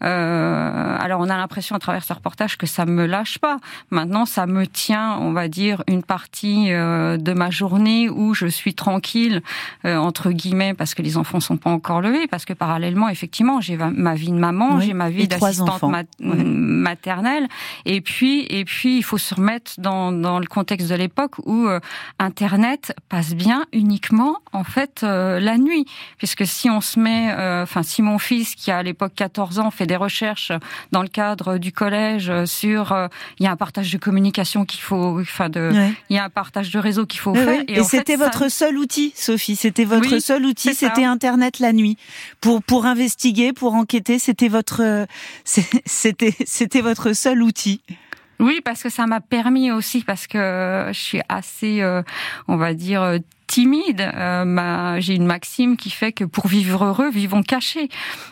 alors 0.00 1.20
on 1.20 1.28
a 1.28 1.36
l'impression 1.36 1.74
à 1.74 1.78
travers 1.78 2.04
ce 2.04 2.12
reportage 2.12 2.56
que 2.56 2.66
ça 2.66 2.86
me 2.86 3.06
lâche 3.06 3.38
pas. 3.38 3.58
Maintenant, 3.90 4.26
ça 4.26 4.46
me 4.46 4.66
tient, 4.66 5.18
on 5.18 5.32
va 5.32 5.48
dire, 5.48 5.82
une 5.88 6.02
partie 6.02 6.68
de 6.68 7.32
ma 7.32 7.50
journée 7.50 8.08
où 8.08 8.34
je 8.34 8.46
suis 8.46 8.74
tranquille 8.74 9.42
entre 9.84 10.30
guillemets 10.30 10.74
parce 10.84 10.94
que 10.94 11.00
les 11.00 11.16
enfants 11.16 11.40
sont 11.40 11.56
pas 11.56 11.70
encore 11.70 12.02
levés, 12.02 12.26
parce 12.26 12.44
que 12.44 12.52
parallèlement, 12.52 13.08
effectivement, 13.08 13.58
j'ai 13.62 13.78
ma 13.78 14.14
vie 14.14 14.28
de 14.30 14.36
maman, 14.36 14.80
j'ai 14.80 14.92
ma 14.92 15.08
vie 15.08 15.26
d'assistante 15.26 15.82
maternelle, 16.20 17.48
et 17.86 18.02
puis 18.02 18.44
et 18.50 18.66
puis 18.66 18.98
il 18.98 19.02
faut 19.02 19.16
se 19.16 19.34
remettre 19.34 19.72
dans, 19.78 20.12
dans 20.12 20.38
le 20.38 20.44
contexte 20.44 20.90
de 20.90 20.94
l'époque 20.94 21.38
où 21.46 21.66
euh, 21.68 21.80
Internet 22.18 22.94
passe 23.08 23.34
bien 23.34 23.64
uniquement 23.72 24.36
en 24.52 24.62
fait 24.62 25.00
euh, 25.04 25.40
la 25.40 25.56
nuit, 25.56 25.86
puisque 26.18 26.46
si 26.46 26.68
on 26.68 26.82
se 26.82 27.00
met, 27.00 27.32
euh, 27.32 27.62
enfin 27.62 27.82
si 27.82 28.02
mon 28.02 28.18
fils 28.18 28.54
qui 28.54 28.70
a 28.70 28.76
à 28.76 28.82
l'époque 28.82 29.14
14 29.16 29.60
ans 29.60 29.70
fait 29.70 29.86
des 29.86 29.96
recherches 29.96 30.52
dans 30.92 31.00
le 31.00 31.08
cadre 31.08 31.56
du 31.56 31.72
collège 31.72 32.30
sur, 32.44 32.94
il 33.38 33.44
y 33.44 33.46
a 33.46 33.52
un 33.52 33.56
partage 33.56 33.90
de 33.90 33.96
communication 33.96 34.66
qu'il 34.66 34.82
faut, 34.82 35.18
enfin 35.18 35.48
de, 35.48 35.72
il 36.10 36.16
y 36.16 36.18
a 36.18 36.24
un 36.24 36.28
partage 36.28 36.70
de 36.70 36.78
réseau 36.78 37.06
qu'il 37.06 37.20
faut 37.20 37.34
faire. 37.34 37.62
Et, 37.68 37.82
c'était 37.84 38.16
votre 38.16 38.50
seul 38.50 38.76
outil, 38.76 39.14
Sophie, 39.16 39.56
c'était 39.56 39.86
votre 39.86 40.18
seul 40.18 40.44
outil 40.44 40.73
c'était 40.74 41.04
Internet 41.04 41.58
la 41.58 41.72
nuit 41.72 41.96
pour 42.40 42.62
pour 42.62 42.86
investiguer, 42.86 43.52
pour 43.52 43.74
enquêter. 43.74 44.18
C'était 44.18 44.48
votre 44.48 45.06
c'était 45.44 46.34
c'était 46.44 46.80
votre 46.80 47.12
seul 47.12 47.42
outil. 47.42 47.80
Oui, 48.40 48.60
parce 48.64 48.82
que 48.82 48.88
ça 48.88 49.06
m'a 49.06 49.20
permis 49.20 49.70
aussi, 49.70 50.02
parce 50.02 50.26
que 50.26 50.90
je 50.92 50.98
suis 50.98 51.20
assez, 51.28 51.80
euh, 51.82 52.02
on 52.48 52.56
va 52.56 52.74
dire, 52.74 53.18
timide. 53.46 54.00
Euh, 54.00 54.96
j'ai 55.00 55.14
une 55.14 55.26
maxime 55.26 55.76
qui 55.76 55.90
fait 55.90 56.12
que 56.12 56.24
pour 56.24 56.46
vivre 56.46 56.84
heureux, 56.84 57.10
vivons 57.10 57.42
cachés. 57.42 57.88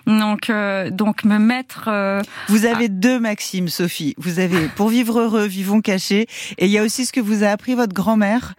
Donc, 0.07 0.51
euh, 0.51 0.91
donc 0.91 1.25
me 1.25 1.39
mettre. 1.39 1.85
Euh, 1.89 2.23
vous 2.49 2.67
avez 2.67 2.89
deux 2.89 3.19
maximes, 3.19 3.69
Sophie. 3.69 4.15
Vous 4.19 4.39
avez 4.39 4.69
pour 4.69 4.89
vivre 4.89 5.21
heureux, 5.21 5.47
vivons 5.47 5.81
cachés. 5.81 6.27
Et 6.59 6.67
il 6.67 6.71
y 6.71 6.79
a 6.79 6.83
aussi 6.83 7.07
ce 7.07 7.13
que 7.13 7.21
vous 7.21 7.45
a 7.45 7.49
appris 7.49 7.75
votre 7.75 7.95
grand-mère. 7.95 8.55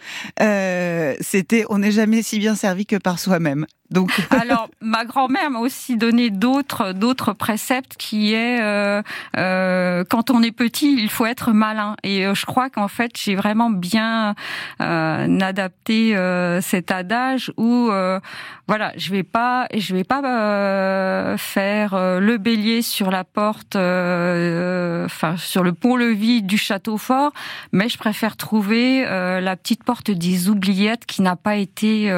C'était 1.21 1.65
on 1.69 1.79
n'est 1.79 1.91
jamais 1.91 2.21
si 2.21 2.39
bien 2.39 2.55
servi 2.55 2.85
que 2.85 2.95
par 2.95 3.19
soi-même. 3.19 3.65
Donc... 3.91 4.11
Alors, 4.31 4.69
ma 4.81 5.05
grand-mère 5.05 5.51
m'a 5.51 5.59
aussi 5.59 5.97
donné 5.97 6.31
d'autres 6.31 6.93
d'autres 6.93 7.33
préceptes 7.33 7.95
qui 7.97 8.33
est 8.33 8.59
quand 9.35 10.29
on 10.31 10.43
est 10.43 10.51
petit, 10.51 10.95
il 10.99 11.09
faut 11.09 11.25
être 11.25 11.51
malin. 11.51 11.95
Et 12.03 12.23
je 12.33 12.45
crois 12.45 12.69
qu'en 12.69 12.87
fait, 12.87 13.11
j'ai 13.17 13.35
vraiment 13.35 13.69
bien 13.69 14.35
adapté 14.79 16.13
euh, 16.15 16.42
cet 16.61 16.91
adage 16.91 17.51
où 17.57 17.89
euh, 17.89 18.19
voilà, 18.67 18.93
je 18.97 19.11
vais 19.11 19.23
pas 19.23 19.67
je 19.73 19.93
vais 19.93 20.03
pas 20.03 20.21
euh, 20.23 21.37
faire 21.37 21.95
le 21.95 22.37
bélier 22.37 22.81
sur 22.81 23.11
la 23.11 23.23
porte 23.23 23.75
enfin 23.75 25.35
sur 25.37 25.63
le 25.63 25.73
pont-levis 25.73 26.41
du 26.41 26.57
château 26.57 26.97
fort, 26.97 27.33
mais 27.71 27.89
je 27.89 27.97
préfère 27.97 28.37
trouver 28.37 29.03
la 29.03 29.55
petite 29.55 29.83
porte 29.83 30.11
des 30.11 30.49
oubliettes 30.49 31.05
qui 31.05 31.21
n'a 31.21 31.35
pas 31.35 31.55
été 31.55 32.09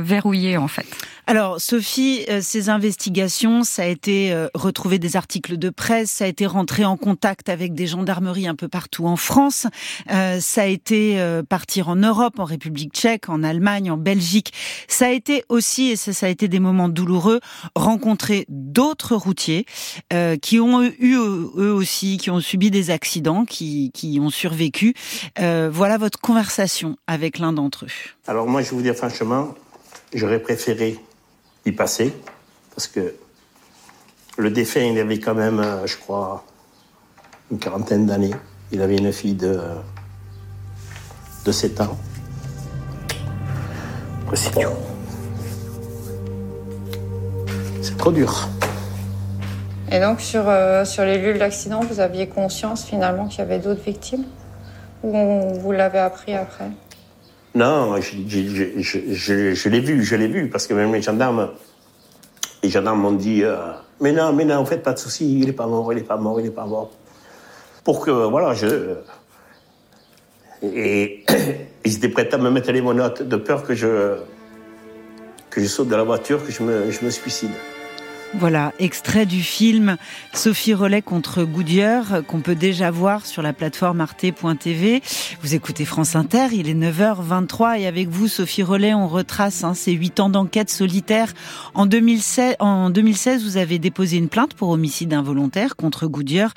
verrouillée 0.00 0.56
en 0.56 0.68
fait. 0.68 0.86
Alors 1.26 1.60
Sophie, 1.60 2.26
ces 2.40 2.68
investigations, 2.68 3.62
ça 3.62 3.82
a 3.82 3.86
été 3.86 4.34
retrouver 4.54 4.98
des 4.98 5.16
articles 5.16 5.56
de 5.56 5.70
presse, 5.70 6.10
ça 6.10 6.24
a 6.24 6.26
été 6.26 6.46
rentrer 6.46 6.84
en 6.84 6.96
contact 6.96 7.48
avec 7.48 7.74
des 7.74 7.86
gendarmeries 7.86 8.48
un 8.48 8.56
peu 8.56 8.68
partout 8.68 9.06
en 9.06 9.16
France, 9.16 9.66
ça 10.08 10.62
a 10.62 10.66
été 10.66 11.22
partir 11.48 11.88
en 11.88 11.96
Europe, 11.96 12.38
en 12.38 12.44
République 12.44 12.92
tchèque, 12.92 13.28
en 13.28 13.42
Allemagne 13.42 13.90
en 13.90 13.96
Belgique. 13.96 14.52
Ça 14.88 15.06
a 15.06 15.10
été 15.10 15.44
aussi, 15.48 15.90
et 15.90 15.96
ça, 15.96 16.26
a 16.26 16.28
été 16.28 16.48
des 16.48 16.60
moments 16.60 16.88
douloureux, 16.88 17.40
rencontrer 17.74 18.46
d'autres 18.48 19.16
routiers 19.16 19.66
euh, 20.12 20.36
qui 20.36 20.60
ont 20.60 20.82
eu 20.82 21.16
eux 21.16 21.72
aussi, 21.72 22.16
qui 22.16 22.30
ont 22.30 22.40
subi 22.40 22.70
des 22.70 22.90
accidents, 22.90 23.44
qui, 23.44 23.90
qui 23.92 24.18
ont 24.20 24.30
survécu. 24.30 24.94
Euh, 25.38 25.70
voilà 25.72 25.98
votre 25.98 26.20
conversation 26.20 26.96
avec 27.06 27.38
l'un 27.38 27.52
d'entre 27.52 27.86
eux. 27.86 27.88
Alors 28.26 28.46
moi, 28.46 28.62
je 28.62 28.70
vais 28.70 28.76
vous 28.76 28.82
dire 28.82 28.94
franchement, 28.94 29.54
j'aurais 30.14 30.40
préféré 30.40 30.98
y 31.66 31.72
passer 31.72 32.14
parce 32.74 32.86
que 32.88 33.14
Le 34.38 34.50
défunt, 34.50 34.80
il 34.80 34.98
avait 34.98 35.18
quand 35.20 35.34
même, 35.34 35.60
euh, 35.60 35.86
je 35.86 35.96
crois, 35.98 36.42
une 37.50 37.58
quarantaine 37.58 38.06
d'années. 38.06 38.34
Il 38.72 38.80
avait 38.80 38.96
une 38.96 39.12
fille 39.12 39.34
de, 39.34 39.60
de 41.44 41.52
7 41.52 41.80
ans. 41.82 41.98
C'est 44.34 44.56
dur. 44.56 44.72
C'est 47.82 47.96
trop 47.98 48.10
dur. 48.10 48.48
Et 49.90 50.00
donc, 50.00 50.22
sur, 50.22 50.48
euh, 50.48 50.86
sur 50.86 51.04
les 51.04 51.18
lieux 51.18 51.34
de 51.34 51.38
l'accident, 51.38 51.80
vous 51.80 52.00
aviez 52.00 52.26
conscience 52.26 52.84
finalement 52.86 53.26
qu'il 53.28 53.40
y 53.40 53.42
avait 53.42 53.58
d'autres 53.58 53.82
victimes? 53.82 54.24
Ou 55.02 55.14
on- 55.14 55.52
vous 55.58 55.72
l'avez 55.72 55.98
appris 55.98 56.34
après? 56.34 56.70
Non, 57.54 58.00
je, 58.00 58.16
l'ai 59.68 59.80
vu, 59.80 60.04
je 60.04 60.16
l'ai 60.16 60.28
vu, 60.28 60.48
parce 60.48 60.66
que 60.66 60.72
même 60.72 60.92
les 60.92 61.02
gendarmes, 61.02 61.50
les 62.62 62.70
gendarmes 62.70 63.00
m'ont 63.00 63.12
dit, 63.12 63.42
euh, 63.44 63.72
mais 64.00 64.12
non, 64.12 64.32
mais 64.32 64.46
non, 64.46 64.56
en 64.56 64.64
fait, 64.64 64.78
pas 64.78 64.94
de 64.94 64.98
souci, 64.98 65.40
il 65.40 65.50
est 65.50 65.52
pas 65.52 65.66
mort, 65.66 65.92
il 65.92 65.98
est 65.98 66.02
pas 66.02 66.16
mort, 66.16 66.40
il 66.40 66.46
est 66.46 66.50
pas 66.50 66.64
mort. 66.64 66.90
Pour 67.84 68.04
que, 68.04 68.10
voilà, 68.10 68.54
je... 68.54 68.94
Et 70.62 71.24
ils 71.84 71.96
étaient 71.96 72.08
prêts 72.08 72.32
à 72.32 72.38
me 72.38 72.50
mettre 72.50 72.72
les 72.72 72.80
menottes 72.80 73.22
de 73.22 73.36
peur 73.36 73.64
que 73.64 73.74
je, 73.74 74.16
que 75.50 75.60
je 75.60 75.66
saute 75.66 75.88
de 75.88 75.96
la 75.96 76.04
voiture, 76.04 76.44
que 76.44 76.50
je 76.50 76.62
me, 76.62 76.90
je 76.90 77.04
me 77.04 77.10
suicide. 77.10 77.50
Voilà, 78.34 78.72
extrait 78.78 79.26
du 79.26 79.42
film 79.42 79.98
Sophie 80.32 80.72
Rollet 80.72 81.02
contre 81.02 81.44
Goodyear 81.44 82.22
qu'on 82.26 82.40
peut 82.40 82.54
déjà 82.54 82.90
voir 82.90 83.26
sur 83.26 83.42
la 83.42 83.52
plateforme 83.52 84.00
arte.tv. 84.00 85.02
Vous 85.42 85.54
écoutez 85.54 85.84
France 85.84 86.16
Inter, 86.16 86.46
il 86.52 86.66
est 86.68 86.74
9h23 86.74 87.80
et 87.80 87.86
avec 87.86 88.08
vous 88.08 88.28
Sophie 88.28 88.62
Rollet, 88.62 88.94
on 88.94 89.06
retrace 89.06 89.64
hein, 89.64 89.74
ces 89.74 89.92
huit 89.92 90.18
ans 90.18 90.30
d'enquête 90.30 90.70
solitaire. 90.70 91.34
En 91.74 91.84
2016, 91.84 92.56
en 92.58 92.88
2016, 92.88 93.44
vous 93.44 93.58
avez 93.58 93.78
déposé 93.78 94.16
une 94.16 94.30
plainte 94.30 94.54
pour 94.54 94.70
homicide 94.70 95.12
involontaire 95.12 95.76
contre 95.76 96.06
Goodyear. 96.06 96.54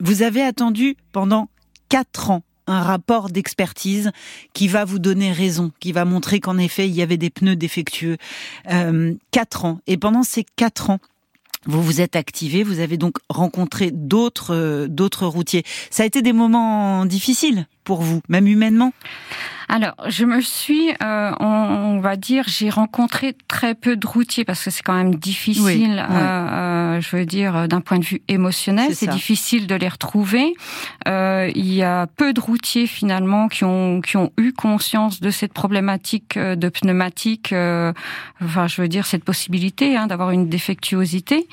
Vous 0.00 0.22
avez 0.22 0.42
attendu 0.42 0.96
pendant 1.12 1.48
quatre 1.88 2.30
ans 2.30 2.42
un 2.66 2.82
rapport 2.82 3.30
d'expertise 3.30 4.10
qui 4.52 4.68
va 4.68 4.84
vous 4.84 4.98
donner 4.98 5.32
raison, 5.32 5.72
qui 5.80 5.92
va 5.92 6.04
montrer 6.04 6.40
qu'en 6.40 6.58
effet 6.58 6.88
il 6.88 6.94
y 6.94 7.02
avait 7.02 7.16
des 7.16 7.30
pneus 7.30 7.56
défectueux. 7.56 8.16
Euh, 8.70 9.14
quatre 9.30 9.64
ans. 9.64 9.80
Et 9.86 9.96
pendant 9.96 10.22
ces 10.22 10.44
quatre 10.56 10.90
ans, 10.90 10.98
vous 11.66 11.82
vous 11.82 12.00
êtes 12.00 12.16
activé, 12.16 12.62
vous 12.62 12.80
avez 12.80 12.96
donc 12.96 13.16
rencontré 13.28 13.90
d'autres 13.92 14.54
euh, 14.54 14.88
d'autres 14.88 15.26
routiers. 15.26 15.64
Ça 15.90 16.02
a 16.02 16.06
été 16.06 16.22
des 16.22 16.32
moments 16.32 17.04
difficiles 17.06 17.66
pour 17.84 18.00
vous, 18.02 18.20
même 18.28 18.46
humainement? 18.46 18.92
Alors, 19.68 19.94
je 20.08 20.24
me 20.26 20.40
suis, 20.42 20.90
euh, 21.02 21.30
on, 21.40 21.46
on 21.46 22.00
va 22.00 22.16
dire, 22.16 22.44
j'ai 22.46 22.68
rencontré 22.68 23.34
très 23.48 23.74
peu 23.74 23.96
de 23.96 24.06
routiers 24.06 24.44
parce 24.44 24.62
que 24.62 24.70
c'est 24.70 24.82
quand 24.82 24.94
même 24.94 25.14
difficile, 25.14 25.62
Oui, 25.64 25.86
euh, 25.90 26.02
euh, 26.02 27.00
je 27.00 27.16
veux 27.16 27.24
dire, 27.26 27.56
euh, 27.56 27.66
d'un 27.66 27.80
point 27.80 27.98
de 27.98 28.04
vue 28.04 28.20
émotionnel, 28.28 28.94
C'est 28.94 29.08
difficile 29.10 29.66
de 29.66 29.74
les 29.74 29.88
retrouver. 29.88 30.54
Euh, 31.08 31.50
il 31.54 31.72
y 31.72 31.82
a 31.82 32.06
peu 32.06 32.32
de 32.34 32.40
routiers 32.40 32.86
finalement 32.86 33.48
qui 33.48 33.64
ont 33.64 34.00
qui 34.02 34.16
ont 34.18 34.32
eu 34.38 34.52
conscience 34.52 35.20
de 35.20 35.30
cette 35.30 35.54
problématique 35.54 36.38
de 36.38 36.68
pneumatique. 36.68 37.52
euh, 37.52 37.92
enfin, 38.42 38.66
je 38.66 38.80
veux 38.82 38.88
dire 38.88 39.06
cette 39.06 39.24
possibilité 39.24 39.96
hein, 39.96 40.06
d'avoir 40.06 40.30
une 40.30 40.48
défectuosité. 40.48 41.48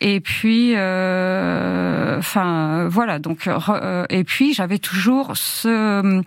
Et 0.00 0.20
puis, 0.20 0.72
euh, 0.76 2.18
enfin, 2.18 2.88
voilà. 2.88 3.18
Donc, 3.18 3.40
re- 3.46 3.80
euh, 3.82 4.06
et 4.10 4.24
puis, 4.24 4.54
j'avais 4.54 4.78
toujours 4.78 5.36
ce 5.36 6.22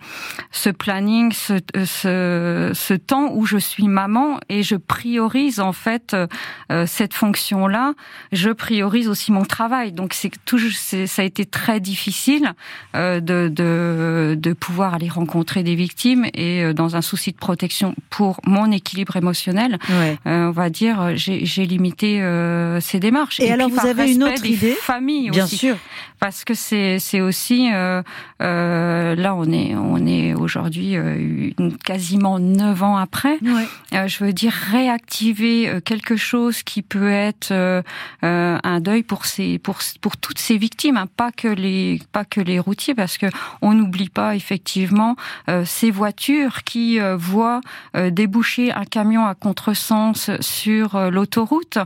ce 0.52 0.70
planning, 0.70 1.32
ce, 1.32 1.54
ce, 1.84 2.70
ce 2.74 2.94
temps 2.94 3.30
où 3.32 3.46
je 3.46 3.58
suis 3.58 3.88
maman 3.88 4.38
et 4.48 4.62
je 4.62 4.76
priorise 4.76 5.60
en 5.60 5.72
fait 5.72 6.14
euh, 6.14 6.86
cette 6.86 7.14
fonction-là. 7.14 7.94
Je 8.32 8.50
priorise 8.50 9.08
aussi 9.08 9.32
mon 9.32 9.44
travail. 9.44 9.92
Donc 9.92 10.12
c'est 10.14 10.30
toujours, 10.44 10.70
ça 10.72 11.22
a 11.22 11.24
été 11.24 11.44
très 11.44 11.80
difficile 11.80 12.52
euh, 12.96 13.20
de, 13.20 13.48
de 13.52 14.36
de 14.38 14.52
pouvoir 14.52 14.94
aller 14.94 15.08
rencontrer 15.08 15.62
des 15.62 15.74
victimes 15.74 16.26
et 16.34 16.62
euh, 16.62 16.72
dans 16.72 16.96
un 16.96 17.02
souci 17.02 17.32
de 17.32 17.36
protection 17.36 17.94
pour 18.10 18.40
mon 18.46 18.70
équilibre 18.70 19.16
émotionnel, 19.16 19.78
Ouais. 19.90 20.16
euh, 20.26 20.48
on 20.48 20.50
va 20.50 20.70
dire, 20.70 21.16
j'ai 21.16 21.44
j'ai 21.44 21.66
limité 21.66 22.22
euh, 22.22 22.80
ces 22.80 23.00
démarches. 23.00 23.13
Et 23.38 23.52
alors, 23.52 23.68
puis, 23.68 23.76
vous 23.78 23.86
avez 23.86 24.12
une 24.12 24.24
autre 24.24 24.44
idée 24.46 24.72
familles 24.80 25.30
Bien 25.30 25.44
aussi 25.44 25.56
sûr. 25.56 25.76
parce 26.20 26.44
que 26.44 26.54
c'est 26.54 26.98
c'est 26.98 27.20
aussi 27.20 27.70
euh, 27.72 28.02
euh, 28.42 29.14
là 29.14 29.34
on 29.34 29.50
est 29.52 29.74
on 29.74 30.04
est 30.06 30.34
aujourd'hui 30.34 30.96
euh, 30.96 31.50
quasiment 31.84 32.38
neuf 32.38 32.82
ans 32.82 32.96
après. 32.96 33.38
Ouais. 33.42 33.66
Euh, 33.94 34.08
je 34.08 34.24
veux 34.24 34.32
dire 34.32 34.52
réactiver 34.52 35.68
euh, 35.68 35.80
quelque 35.80 36.16
chose 36.16 36.62
qui 36.62 36.82
peut 36.82 37.10
être 37.10 37.50
euh, 37.52 37.82
euh, 38.24 38.58
un 38.62 38.80
deuil 38.80 39.02
pour 39.02 39.26
ces 39.26 39.58
pour 39.58 39.78
pour 40.00 40.16
toutes 40.16 40.38
ces 40.38 40.56
victimes, 40.58 40.96
hein, 40.96 41.06
pas 41.16 41.30
que 41.32 41.48
les 41.48 42.00
pas 42.12 42.24
que 42.24 42.40
les 42.40 42.58
routiers, 42.58 42.94
parce 42.94 43.18
que 43.18 43.26
on 43.62 43.72
n'oublie 43.74 44.08
pas 44.08 44.34
effectivement 44.36 45.16
euh, 45.48 45.64
ces 45.64 45.90
voitures 45.90 46.62
qui 46.64 47.00
euh, 47.00 47.16
voient 47.16 47.60
euh, 47.96 48.10
déboucher 48.10 48.72
un 48.72 48.84
camion 48.84 49.26
à 49.26 49.34
contresens 49.34 50.30
sur 50.40 51.10
l'autoroute. 51.10 51.78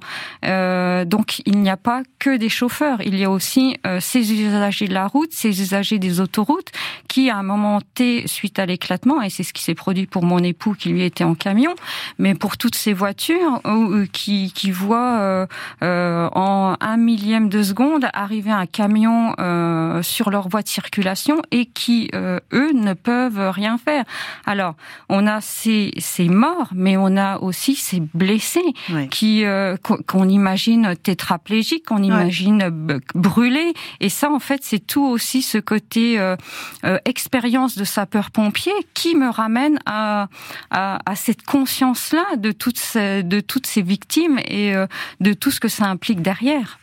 Euh, 0.44 1.04
donc 1.18 1.42
il 1.46 1.58
n'y 1.58 1.68
a 1.68 1.76
pas 1.76 2.02
que 2.20 2.36
des 2.36 2.48
chauffeurs, 2.48 3.02
il 3.02 3.16
y 3.18 3.24
a 3.24 3.30
aussi 3.30 3.76
euh, 3.86 3.98
ces 4.00 4.32
usagers 4.32 4.86
de 4.86 4.94
la 4.94 5.08
route, 5.08 5.32
ces 5.32 5.60
usagers 5.60 5.98
des 5.98 6.20
autoroutes 6.20 6.70
qui 7.08 7.28
à 7.28 7.36
un 7.36 7.42
moment 7.42 7.80
T 7.94 8.26
suite 8.28 8.58
à 8.60 8.66
l'éclatement 8.66 9.20
et 9.20 9.28
c'est 9.28 9.42
ce 9.42 9.52
qui 9.52 9.62
s'est 9.62 9.74
produit 9.74 10.06
pour 10.06 10.22
mon 10.24 10.38
époux 10.38 10.74
qui 10.78 10.90
lui 10.90 11.02
était 11.02 11.24
en 11.24 11.34
camion, 11.34 11.74
mais 12.18 12.34
pour 12.36 12.56
toutes 12.56 12.76
ces 12.76 12.92
voitures 12.92 13.60
euh, 13.66 14.06
qui 14.12 14.52
qui 14.54 14.70
voient 14.70 15.18
euh, 15.18 15.46
euh, 15.82 16.28
en 16.34 16.76
un 16.80 16.96
millième 16.96 17.48
de 17.48 17.62
seconde 17.64 18.06
arriver 18.14 18.52
un 18.52 18.66
camion 18.66 19.34
euh, 19.40 20.02
sur 20.02 20.30
leur 20.30 20.48
voie 20.48 20.62
de 20.62 20.68
circulation 20.68 21.42
et 21.50 21.66
qui 21.66 22.10
euh, 22.14 22.38
eux 22.52 22.72
ne 22.72 22.94
peuvent 22.94 23.50
rien 23.50 23.76
faire. 23.76 24.04
Alors 24.46 24.74
on 25.08 25.26
a 25.26 25.40
ces 25.40 25.92
ces 25.98 26.28
morts, 26.28 26.68
mais 26.74 26.96
on 26.96 27.16
a 27.16 27.38
aussi 27.38 27.74
ces 27.74 28.00
blessés 28.14 28.62
Ouais. 28.90 29.08
qui 29.08 29.44
euh, 29.44 29.76
qu'on 30.06 30.28
imagine 30.28 30.94
tétraplégiques, 31.02 31.86
qu'on 31.86 32.02
imagine 32.02 32.62
b- 32.68 33.00
brûlés. 33.14 33.72
Et 34.00 34.08
ça, 34.08 34.30
en 34.30 34.38
fait, 34.38 34.60
c'est 34.62 34.78
tout 34.86 35.04
aussi 35.04 35.42
ce 35.42 35.58
côté 35.58 36.18
euh, 36.18 36.36
euh, 36.84 36.98
expérience 37.04 37.76
de 37.76 37.84
sapeur-pompier 37.84 38.72
qui 38.94 39.14
me 39.14 39.28
ramène 39.30 39.78
à, 39.86 40.28
à, 40.70 40.98
à 41.10 41.16
cette 41.16 41.42
conscience-là 41.44 42.36
de 42.36 42.52
toutes 42.52 42.78
ces, 42.78 43.22
de 43.22 43.40
toutes 43.40 43.66
ces 43.66 43.82
victimes 43.82 44.38
et 44.46 44.74
euh, 44.74 44.86
de 45.20 45.32
tout 45.32 45.50
ce 45.50 45.60
que 45.60 45.68
ça 45.68 45.86
implique 45.86 46.22
derrière. 46.22 46.78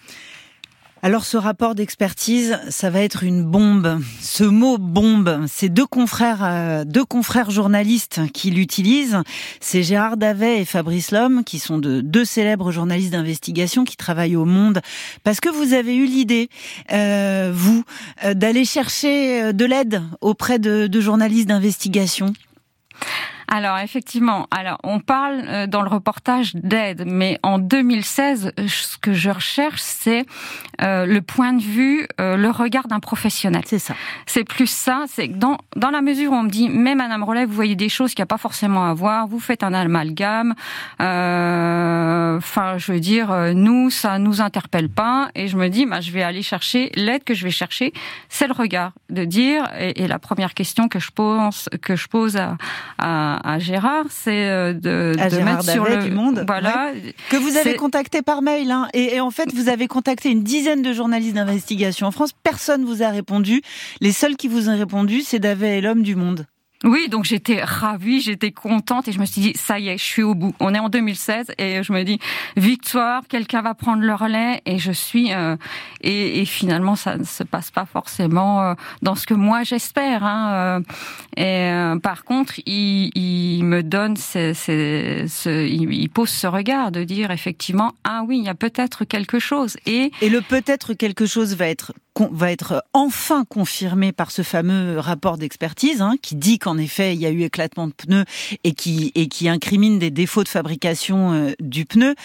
Alors 1.06 1.24
ce 1.24 1.38
rapport 1.38 1.76
d'expertise, 1.76 2.58
ça 2.70 2.90
va 2.90 3.02
être 3.02 3.22
une 3.22 3.44
bombe. 3.44 4.02
Ce 4.22 4.44
mot 4.44 4.80
bombe, 4.80 5.46
c'est 5.48 5.70
deux 5.70 5.86
confrères, 5.86 6.40
euh, 6.42 6.84
deux 6.84 7.06
confrères 7.06 7.52
journalistes 7.52 8.22
qui 8.34 8.50
l'utilisent. 8.50 9.20
C'est 9.62 9.84
Gérard 9.84 10.18
Davet 10.18 10.62
et 10.62 10.66
Fabrice 10.66 11.12
Lhomme, 11.12 11.44
qui 11.44 11.60
sont 11.60 11.78
de 11.78 12.02
deux 12.02 12.26
célèbres 12.26 12.72
journalistes 12.72 13.12
d'investigation 13.12 13.84
qui 13.84 13.98
travaillent 13.98 14.36
au 14.36 14.46
Monde, 14.46 14.82
parce 15.24 15.40
que 15.40 15.50
vous 15.50 15.74
avez 15.74 15.96
eu 15.96 16.08
l'idée, 16.08 16.50
euh, 16.92 17.52
vous, 17.54 17.84
euh, 18.24 18.34
d'aller 18.34 18.66
chercher 18.66 19.54
de 19.54 19.66
l'aide 19.66 20.02
auprès 20.22 20.58
de 20.58 21.02
journalistes 21.02 21.48
d'investigation? 21.48 22.34
Alors 23.58 23.78
effectivement, 23.78 24.48
alors 24.52 24.80
on 24.84 25.00
parle 25.00 25.42
euh, 25.48 25.66
dans 25.66 25.82
le 25.82 25.88
reportage 25.88 26.54
d'aide, 26.56 27.04
mais 27.08 27.40
en 27.42 27.58
2016, 27.58 28.52
euh, 28.60 28.68
ce 28.68 28.98
que 28.98 29.14
je 29.14 29.30
recherche, 29.30 29.80
c'est 29.82 30.26
euh, 30.82 31.06
le 31.06 31.22
point 31.22 31.54
de 31.54 31.62
vue, 31.62 32.06
euh, 32.20 32.36
le 32.36 32.50
regard 32.50 32.90
d'un 32.90 33.00
professionnel. 33.00 33.62
C'est 33.66 33.80
ça. 33.80 33.94
C'est 34.26 34.44
plus 34.44 34.70
ça, 34.70 35.06
c'est 35.08 35.30
que 35.30 35.36
dans 35.38 35.58
dans 35.78 35.90
la 35.90 36.02
mesure 36.02 36.34
où 36.34 36.36
on 36.36 36.44
me 36.44 36.50
dit, 36.50 36.68
mais 36.68 36.96
Madame 36.96 37.24
Rollet, 37.24 37.46
vous 37.46 37.54
voyez 37.54 37.78
des 37.78 37.88
choses 37.88 38.14
qu'il 38.14 38.24
n'y 38.24 38.28
a 38.30 38.34
pas 38.36 38.38
forcément 38.38 38.90
à 38.90 38.94
voir, 38.94 39.26
vous 39.28 39.40
faites 39.40 39.64
un 39.64 39.74
amalgame. 39.74 40.54
euh, 41.02 42.38
Enfin, 42.38 42.78
je 42.78 42.92
veux 42.92 43.00
dire, 43.00 43.32
euh, 43.32 43.54
nous, 43.54 43.90
ça 43.90 44.20
nous 44.20 44.42
interpelle 44.42 44.90
pas, 44.90 45.30
et 45.36 45.48
je 45.48 45.56
me 45.56 45.70
dis, 45.70 45.86
bah, 45.86 46.02
je 46.02 46.12
vais 46.12 46.24
aller 46.24 46.42
chercher 46.42 46.92
l'aide 46.96 47.24
que 47.24 47.34
je 47.34 47.46
vais 47.46 47.52
chercher, 47.52 47.94
c'est 48.28 48.48
le 48.48 48.54
regard 48.54 48.92
de 49.10 49.24
dire. 49.24 49.64
Et, 49.80 50.04
et 50.04 50.08
la 50.08 50.20
première 50.20 50.54
question 50.54 50.90
que 50.90 51.00
je 51.00 51.12
pense, 51.12 51.70
que 51.82 51.96
je 51.96 52.08
pose 52.10 52.36
à, 52.36 52.58
à, 52.98 53.40
à 53.46 53.60
Gérard, 53.60 54.06
c'est 54.10 54.50
euh, 54.50 54.74
de, 54.74 55.14
À 55.20 55.30
de 55.30 55.36
Gérard 55.36 55.58
mettre 55.58 55.70
sur 55.70 55.86
le 55.86 56.04
du 56.04 56.12
Monde, 56.12 56.44
voilà, 56.48 56.92
que 57.30 57.38
vous 57.38 57.56
avez 57.58 57.76
contacté 57.76 58.22
par 58.22 58.42
mail. 58.42 58.72
Hein. 58.72 58.88
Et, 58.94 59.16
et 59.16 59.22
en 59.22 59.32
fait, 59.32 59.54
vous 59.54 59.70
avez 59.70 59.88
contacté 59.88 60.30
une 60.30 60.44
dizaine 60.44 60.82
de 60.82 60.94
journalistes 60.94 61.36
d'investigation 61.36 62.08
en 62.08 62.12
France. 62.12 62.32
Personne 62.44 62.84
vous 62.84 63.04
a 63.04 63.10
répondu. 63.10 63.62
Les 64.02 64.12
seuls 64.12 64.36
qui 64.36 64.48
vous 64.48 64.70
ont 64.70 64.78
répondu, 64.78 65.22
c'est 65.22 65.40
Davet 65.40 65.78
et 65.78 65.82
l'homme 65.82 66.02
du 66.02 66.16
Monde. 66.16 66.48
Oui, 66.86 67.10
donc 67.10 67.26
j'étais 67.26 67.64
ravie, 67.64 68.22
j'étais 68.22 68.52
contente 68.52 69.08
et 69.08 69.12
je 69.12 69.20
me 69.20 69.26
suis 69.26 69.42
dit 69.42 69.54
ça 69.56 69.80
y 69.80 69.90
est, 69.90 69.98
je 69.98 70.04
suis 70.04 70.22
au 70.22 70.36
bout. 70.36 70.54
On 70.60 70.72
est 70.76 70.80
en 70.80 70.90
2016 70.90 71.54
et 71.58 71.82
je 71.82 71.92
me 71.92 72.04
dis 72.04 72.20
victoire, 72.58 73.24
quelqu'un 73.28 73.64
va 73.64 73.74
prendre 73.74 74.04
le 74.04 74.14
relais 74.14 74.62
et 74.68 74.78
je 74.78 74.92
suis 74.92 75.34
euh, 75.34 75.56
et, 76.02 76.42
et, 76.42 76.46
finalement 76.46 76.96
ça 76.96 77.18
ne 77.18 77.24
se 77.24 77.42
passe 77.44 77.72
pas 77.72 77.86
forcément 77.86 78.62
euh, 78.62 78.74
dans 79.02 79.16
ce 79.16 79.26
que 79.26 79.34
moi 79.34 79.64
j'espère. 79.64 80.24
Hein, 80.24 80.84
euh, 81.38 81.96
et 81.96 82.00
par 82.02 82.24
contre, 82.24 82.60
il, 82.68 83.10
il 83.16 83.64
me 83.64 83.82
donne, 83.82 84.16
ce, 84.16 85.66
il 85.66 86.10
pose 86.10 86.30
ce 86.30 86.46
regard 86.46 86.92
de 86.92 87.04
dire 87.04 87.32
effectivement 87.32 87.94
ah 88.04 88.22
oui, 88.28 88.38
il 88.38 88.44
y 88.44 88.50
a 88.50 88.54
peut-être 88.54 89.06
quelque 89.06 89.40
chose 89.40 89.76
et 89.88 90.12
et 90.22 90.30
le 90.30 90.42
peut-être 90.42 90.94
quelque 90.94 91.26
chose 91.26 91.56
va 91.56 91.68
être 91.68 91.94
va 92.32 92.52
être 92.52 92.84
enfin 92.94 93.46
confirmé 93.46 94.12
par 94.12 94.32
ce 94.32 94.42
fameux 94.42 95.00
rapport 95.00 95.38
d'expertise 95.38 96.02
hein, 96.02 96.16
qui 96.22 96.36
dit 96.36 96.60
qu'en 96.60 96.78
effet 96.78 97.14
il 97.14 97.22
y 97.22 97.26
a 97.26 97.30
eu 97.30 97.44
éclatement 97.44 97.88
de 97.88 97.94
pneus 97.94 98.26
et 98.64 98.74
qui 98.74 99.12
et 99.16 99.28
qui 99.28 99.50
incrimine 99.50 100.00
des 100.00 100.12
défauts 100.12 100.44
de 100.44 100.50
fabrication 100.50 101.34
euh, 101.34 101.52
du 101.60 101.86
pneu 101.86 102.16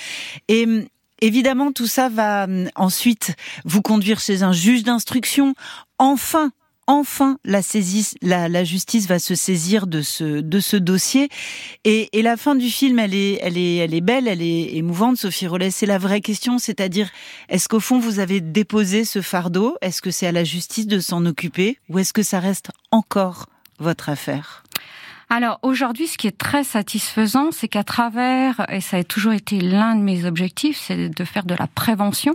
et 0.48 0.64
hum, 0.64 0.84
Évidemment, 1.22 1.70
tout 1.70 1.86
ça 1.86 2.08
va 2.08 2.44
hum, 2.44 2.70
ensuite 2.76 3.34
vous 3.64 3.82
conduire 3.82 4.20
chez 4.20 4.42
un 4.42 4.52
juge 4.52 4.84
d'instruction. 4.84 5.54
Enfin, 5.98 6.50
enfin 6.90 7.38
la, 7.44 7.60
la, 8.20 8.48
la, 8.48 8.64
justice 8.64 9.06
va 9.06 9.20
se 9.20 9.36
saisir 9.36 9.86
de 9.86 10.02
ce, 10.02 10.40
de 10.40 10.60
ce 10.60 10.76
dossier. 10.76 11.28
Et, 11.84 12.08
et, 12.18 12.22
la 12.22 12.36
fin 12.36 12.56
du 12.56 12.68
film, 12.68 12.98
elle 12.98 13.14
est, 13.14 13.38
elle, 13.42 13.56
est, 13.56 13.76
elle 13.76 13.94
est 13.94 14.00
belle, 14.00 14.26
elle 14.26 14.42
est 14.42 14.74
émouvante, 14.74 15.16
Sophie 15.16 15.46
Rollet. 15.46 15.70
C'est 15.70 15.86
la 15.86 15.98
vraie 15.98 16.20
question, 16.20 16.58
c'est-à-dire, 16.58 17.08
est-ce 17.48 17.68
qu'au 17.68 17.78
fond, 17.78 18.00
vous 18.00 18.18
avez 18.18 18.40
déposé 18.40 19.04
ce 19.04 19.22
fardeau? 19.22 19.76
Est-ce 19.80 20.02
que 20.02 20.10
c'est 20.10 20.26
à 20.26 20.32
la 20.32 20.42
justice 20.42 20.88
de 20.88 20.98
s'en 20.98 21.24
occuper? 21.26 21.78
Ou 21.88 22.00
est-ce 22.00 22.12
que 22.12 22.24
ça 22.24 22.40
reste 22.40 22.70
encore 22.90 23.46
votre 23.78 24.08
affaire? 24.08 24.64
Alors 25.32 25.60
aujourd'hui, 25.62 26.08
ce 26.08 26.18
qui 26.18 26.26
est 26.26 26.36
très 26.36 26.64
satisfaisant, 26.64 27.52
c'est 27.52 27.68
qu'à 27.68 27.84
travers, 27.84 28.66
et 28.68 28.80
ça 28.80 28.96
a 28.96 29.04
toujours 29.04 29.32
été 29.32 29.60
l'un 29.60 29.94
de 29.94 30.00
mes 30.00 30.24
objectifs, 30.24 30.76
c'est 30.84 31.08
de 31.08 31.24
faire 31.24 31.44
de 31.44 31.54
la 31.54 31.68
prévention. 31.68 32.34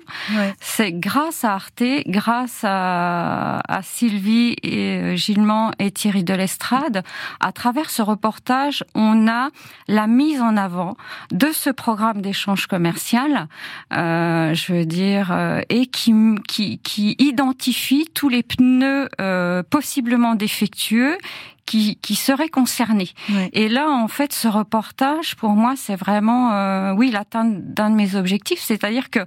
C'est 0.61 0.93
grâce 0.93 1.43
à 1.43 1.55
Arte, 1.55 1.83
grâce 2.07 2.61
à, 2.63 3.59
à 3.67 3.81
Sylvie 3.83 4.55
et 4.63 4.97
euh, 4.97 5.15
Gillement 5.17 5.71
et 5.77 5.91
Thierry 5.91 6.23
Delestrade, 6.23 7.03
à 7.41 7.51
travers 7.51 7.89
ce 7.89 8.01
reportage, 8.01 8.85
on 8.95 9.27
a 9.27 9.49
la 9.89 10.07
mise 10.07 10.41
en 10.41 10.55
avant 10.55 10.95
de 11.31 11.51
ce 11.51 11.69
programme 11.69 12.21
d'échange 12.21 12.67
commercial, 12.67 13.49
euh, 13.93 14.53
je 14.53 14.71
veux 14.71 14.85
dire, 14.85 15.33
euh, 15.33 15.61
et 15.67 15.87
qui, 15.87 16.13
qui, 16.47 16.79
qui 16.79 17.15
identifie 17.19 18.07
tous 18.13 18.29
les 18.29 18.41
pneus 18.41 19.09
euh, 19.19 19.63
possiblement 19.69 20.35
défectueux 20.35 21.17
qui, 21.65 21.97
qui 21.97 22.15
seraient 22.15 22.49
concernés. 22.49 23.09
Et 23.53 23.69
là, 23.69 23.89
en 23.89 24.07
fait, 24.07 24.33
ce 24.33 24.47
reportage, 24.47 25.35
pour 25.35 25.51
moi, 25.51 25.73
c'est 25.75 25.95
vraiment, 25.95 26.53
euh, 26.53 26.93
oui, 26.93 27.11
l'atteinte 27.11 27.73
d'un 27.73 27.89
de 27.89 27.95
mes 27.95 28.15
objectifs, 28.15 28.59
c'est-à-dire 28.61 29.09
que 29.09 29.19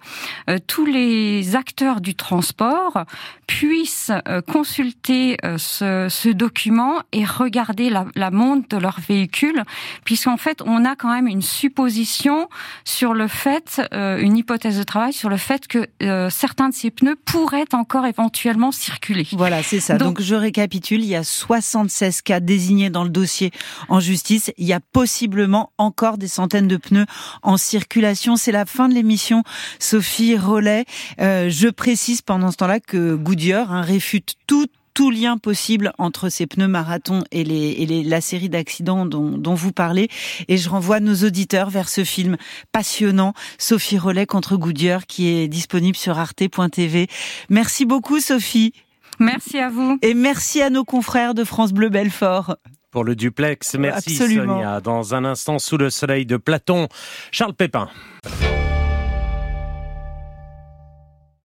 euh, 0.49 0.59
tous 0.67 0.87
les 0.87 1.57
acteurs 1.57 2.01
du 2.01 2.15
transport 2.15 3.05
puissent 3.47 4.13
euh, 4.29 4.41
consulter 4.41 5.37
euh, 5.45 5.59
ce, 5.59 6.07
ce, 6.11 6.29
document 6.29 7.01
et 7.13 7.25
regarder 7.25 7.91
la, 7.91 8.07
la 8.15 8.31
montre 8.31 8.69
de 8.69 8.77
leur 8.77 9.01
véhicule, 9.01 9.63
puisqu'en 10.05 10.37
fait, 10.37 10.63
on 10.65 10.85
a 10.85 10.95
quand 10.95 11.13
même 11.13 11.27
une 11.27 11.43
supposition 11.43 12.49
sur 12.85 13.15
le 13.15 13.29
fait, 13.29 13.81
une 13.93 14.37
hypothèse 14.37 14.79
de 14.79 14.83
travail 14.83 15.13
sur 15.13 15.29
le 15.29 15.37
fait 15.37 15.67
que 15.67 15.87
certains 16.31 16.69
de 16.69 16.75
ces 16.75 16.91
pneus 16.91 17.17
pourraient 17.17 17.73
encore 17.73 18.07
éventuellement 18.07 18.73
circuler. 18.73 19.27
Voilà, 19.33 19.63
c'est 19.63 19.81
ça. 19.81 19.97
Donc, 19.97 20.09
Donc 20.09 20.23
je 20.23 20.35
récapitule, 20.35 21.03
il 21.03 21.09
y 21.09 21.17
a 21.17 21.25
76 21.25 22.23
cas 22.29 22.41
désignés 22.41 22.91
dans 22.91 23.05
le 23.05 23.11
dossier 23.11 23.51
en 23.89 24.01
justice. 24.01 24.53
Il 24.59 24.67
y 24.67 24.73
a 24.73 24.81
possiblement 24.81 25.73
encore 25.79 26.19
des 26.19 26.29
centaines 26.29 26.69
de 26.69 26.77
pneus 26.77 27.07
en 27.43 27.57
circulation. 27.57 28.37
C'est 28.37 28.53
la 28.53 28.67
fin 28.67 28.89
de 28.89 28.95
l'émission. 28.95 29.43
Sophie 29.79 30.37
Rollet, 30.37 30.85
euh, 31.21 31.49
je 31.51 31.69
précise 31.69 32.23
pendant 32.23 32.51
ce 32.51 32.57
temps-là 32.59 32.81
que 32.81 33.15
Goodyear 33.15 33.73
hein, 33.73 33.83
réfute 33.83 34.35
tout 34.47 34.67
tout 34.95 35.13
lien 35.13 35.39
possible 35.39 35.93
entre 35.99 36.29
ces 36.29 36.49
pneus 36.49 36.67
marathon 36.67 37.23
et, 37.31 37.45
les, 37.45 37.71
et 37.71 37.87
les, 37.87 38.03
la 38.03 38.21
série 38.21 38.49
d'accidents 38.49 39.07
dont, 39.07 39.39
dont, 39.39 39.55
vous 39.55 39.71
parlez. 39.71 40.09
Et 40.49 40.57
je 40.57 40.69
renvoie 40.69 40.99
nos 40.99 41.15
auditeurs 41.25 41.71
vers 41.71 41.89
ce 41.89 42.03
film 42.03 42.37
passionnant, 42.73 43.33
Sophie 43.59 43.97
Rollet 43.97 44.27
contre 44.27 44.57
Goodyear, 44.57 45.07
qui 45.07 45.29
est 45.29 45.47
disponible 45.47 45.97
sur 45.97 46.19
arte.tv. 46.19 47.07
Merci 47.49 47.85
beaucoup, 47.85 48.19
Sophie. 48.19 48.73
Merci 49.19 49.59
à 49.59 49.69
vous. 49.69 49.99
Et 50.03 50.15
merci 50.15 50.63
à 50.63 50.71
nos 50.71 50.85
confrères 50.85 51.35
de 51.35 51.45
France 51.45 51.73
Bleu 51.73 51.89
Belfort. 51.89 52.57
Pour 52.91 53.05
le 53.05 53.15
duplex, 53.15 53.75
merci 53.75 54.13
Absolument. 54.13 54.55
Sonia. 54.57 54.81
Dans 54.81 55.15
un 55.15 55.25
instant, 55.25 55.59
sous 55.59 55.77
le 55.77 55.91
soleil 55.91 56.25
de 56.25 56.37
Platon, 56.37 56.89
Charles 57.31 57.55
Pépin. 57.55 57.89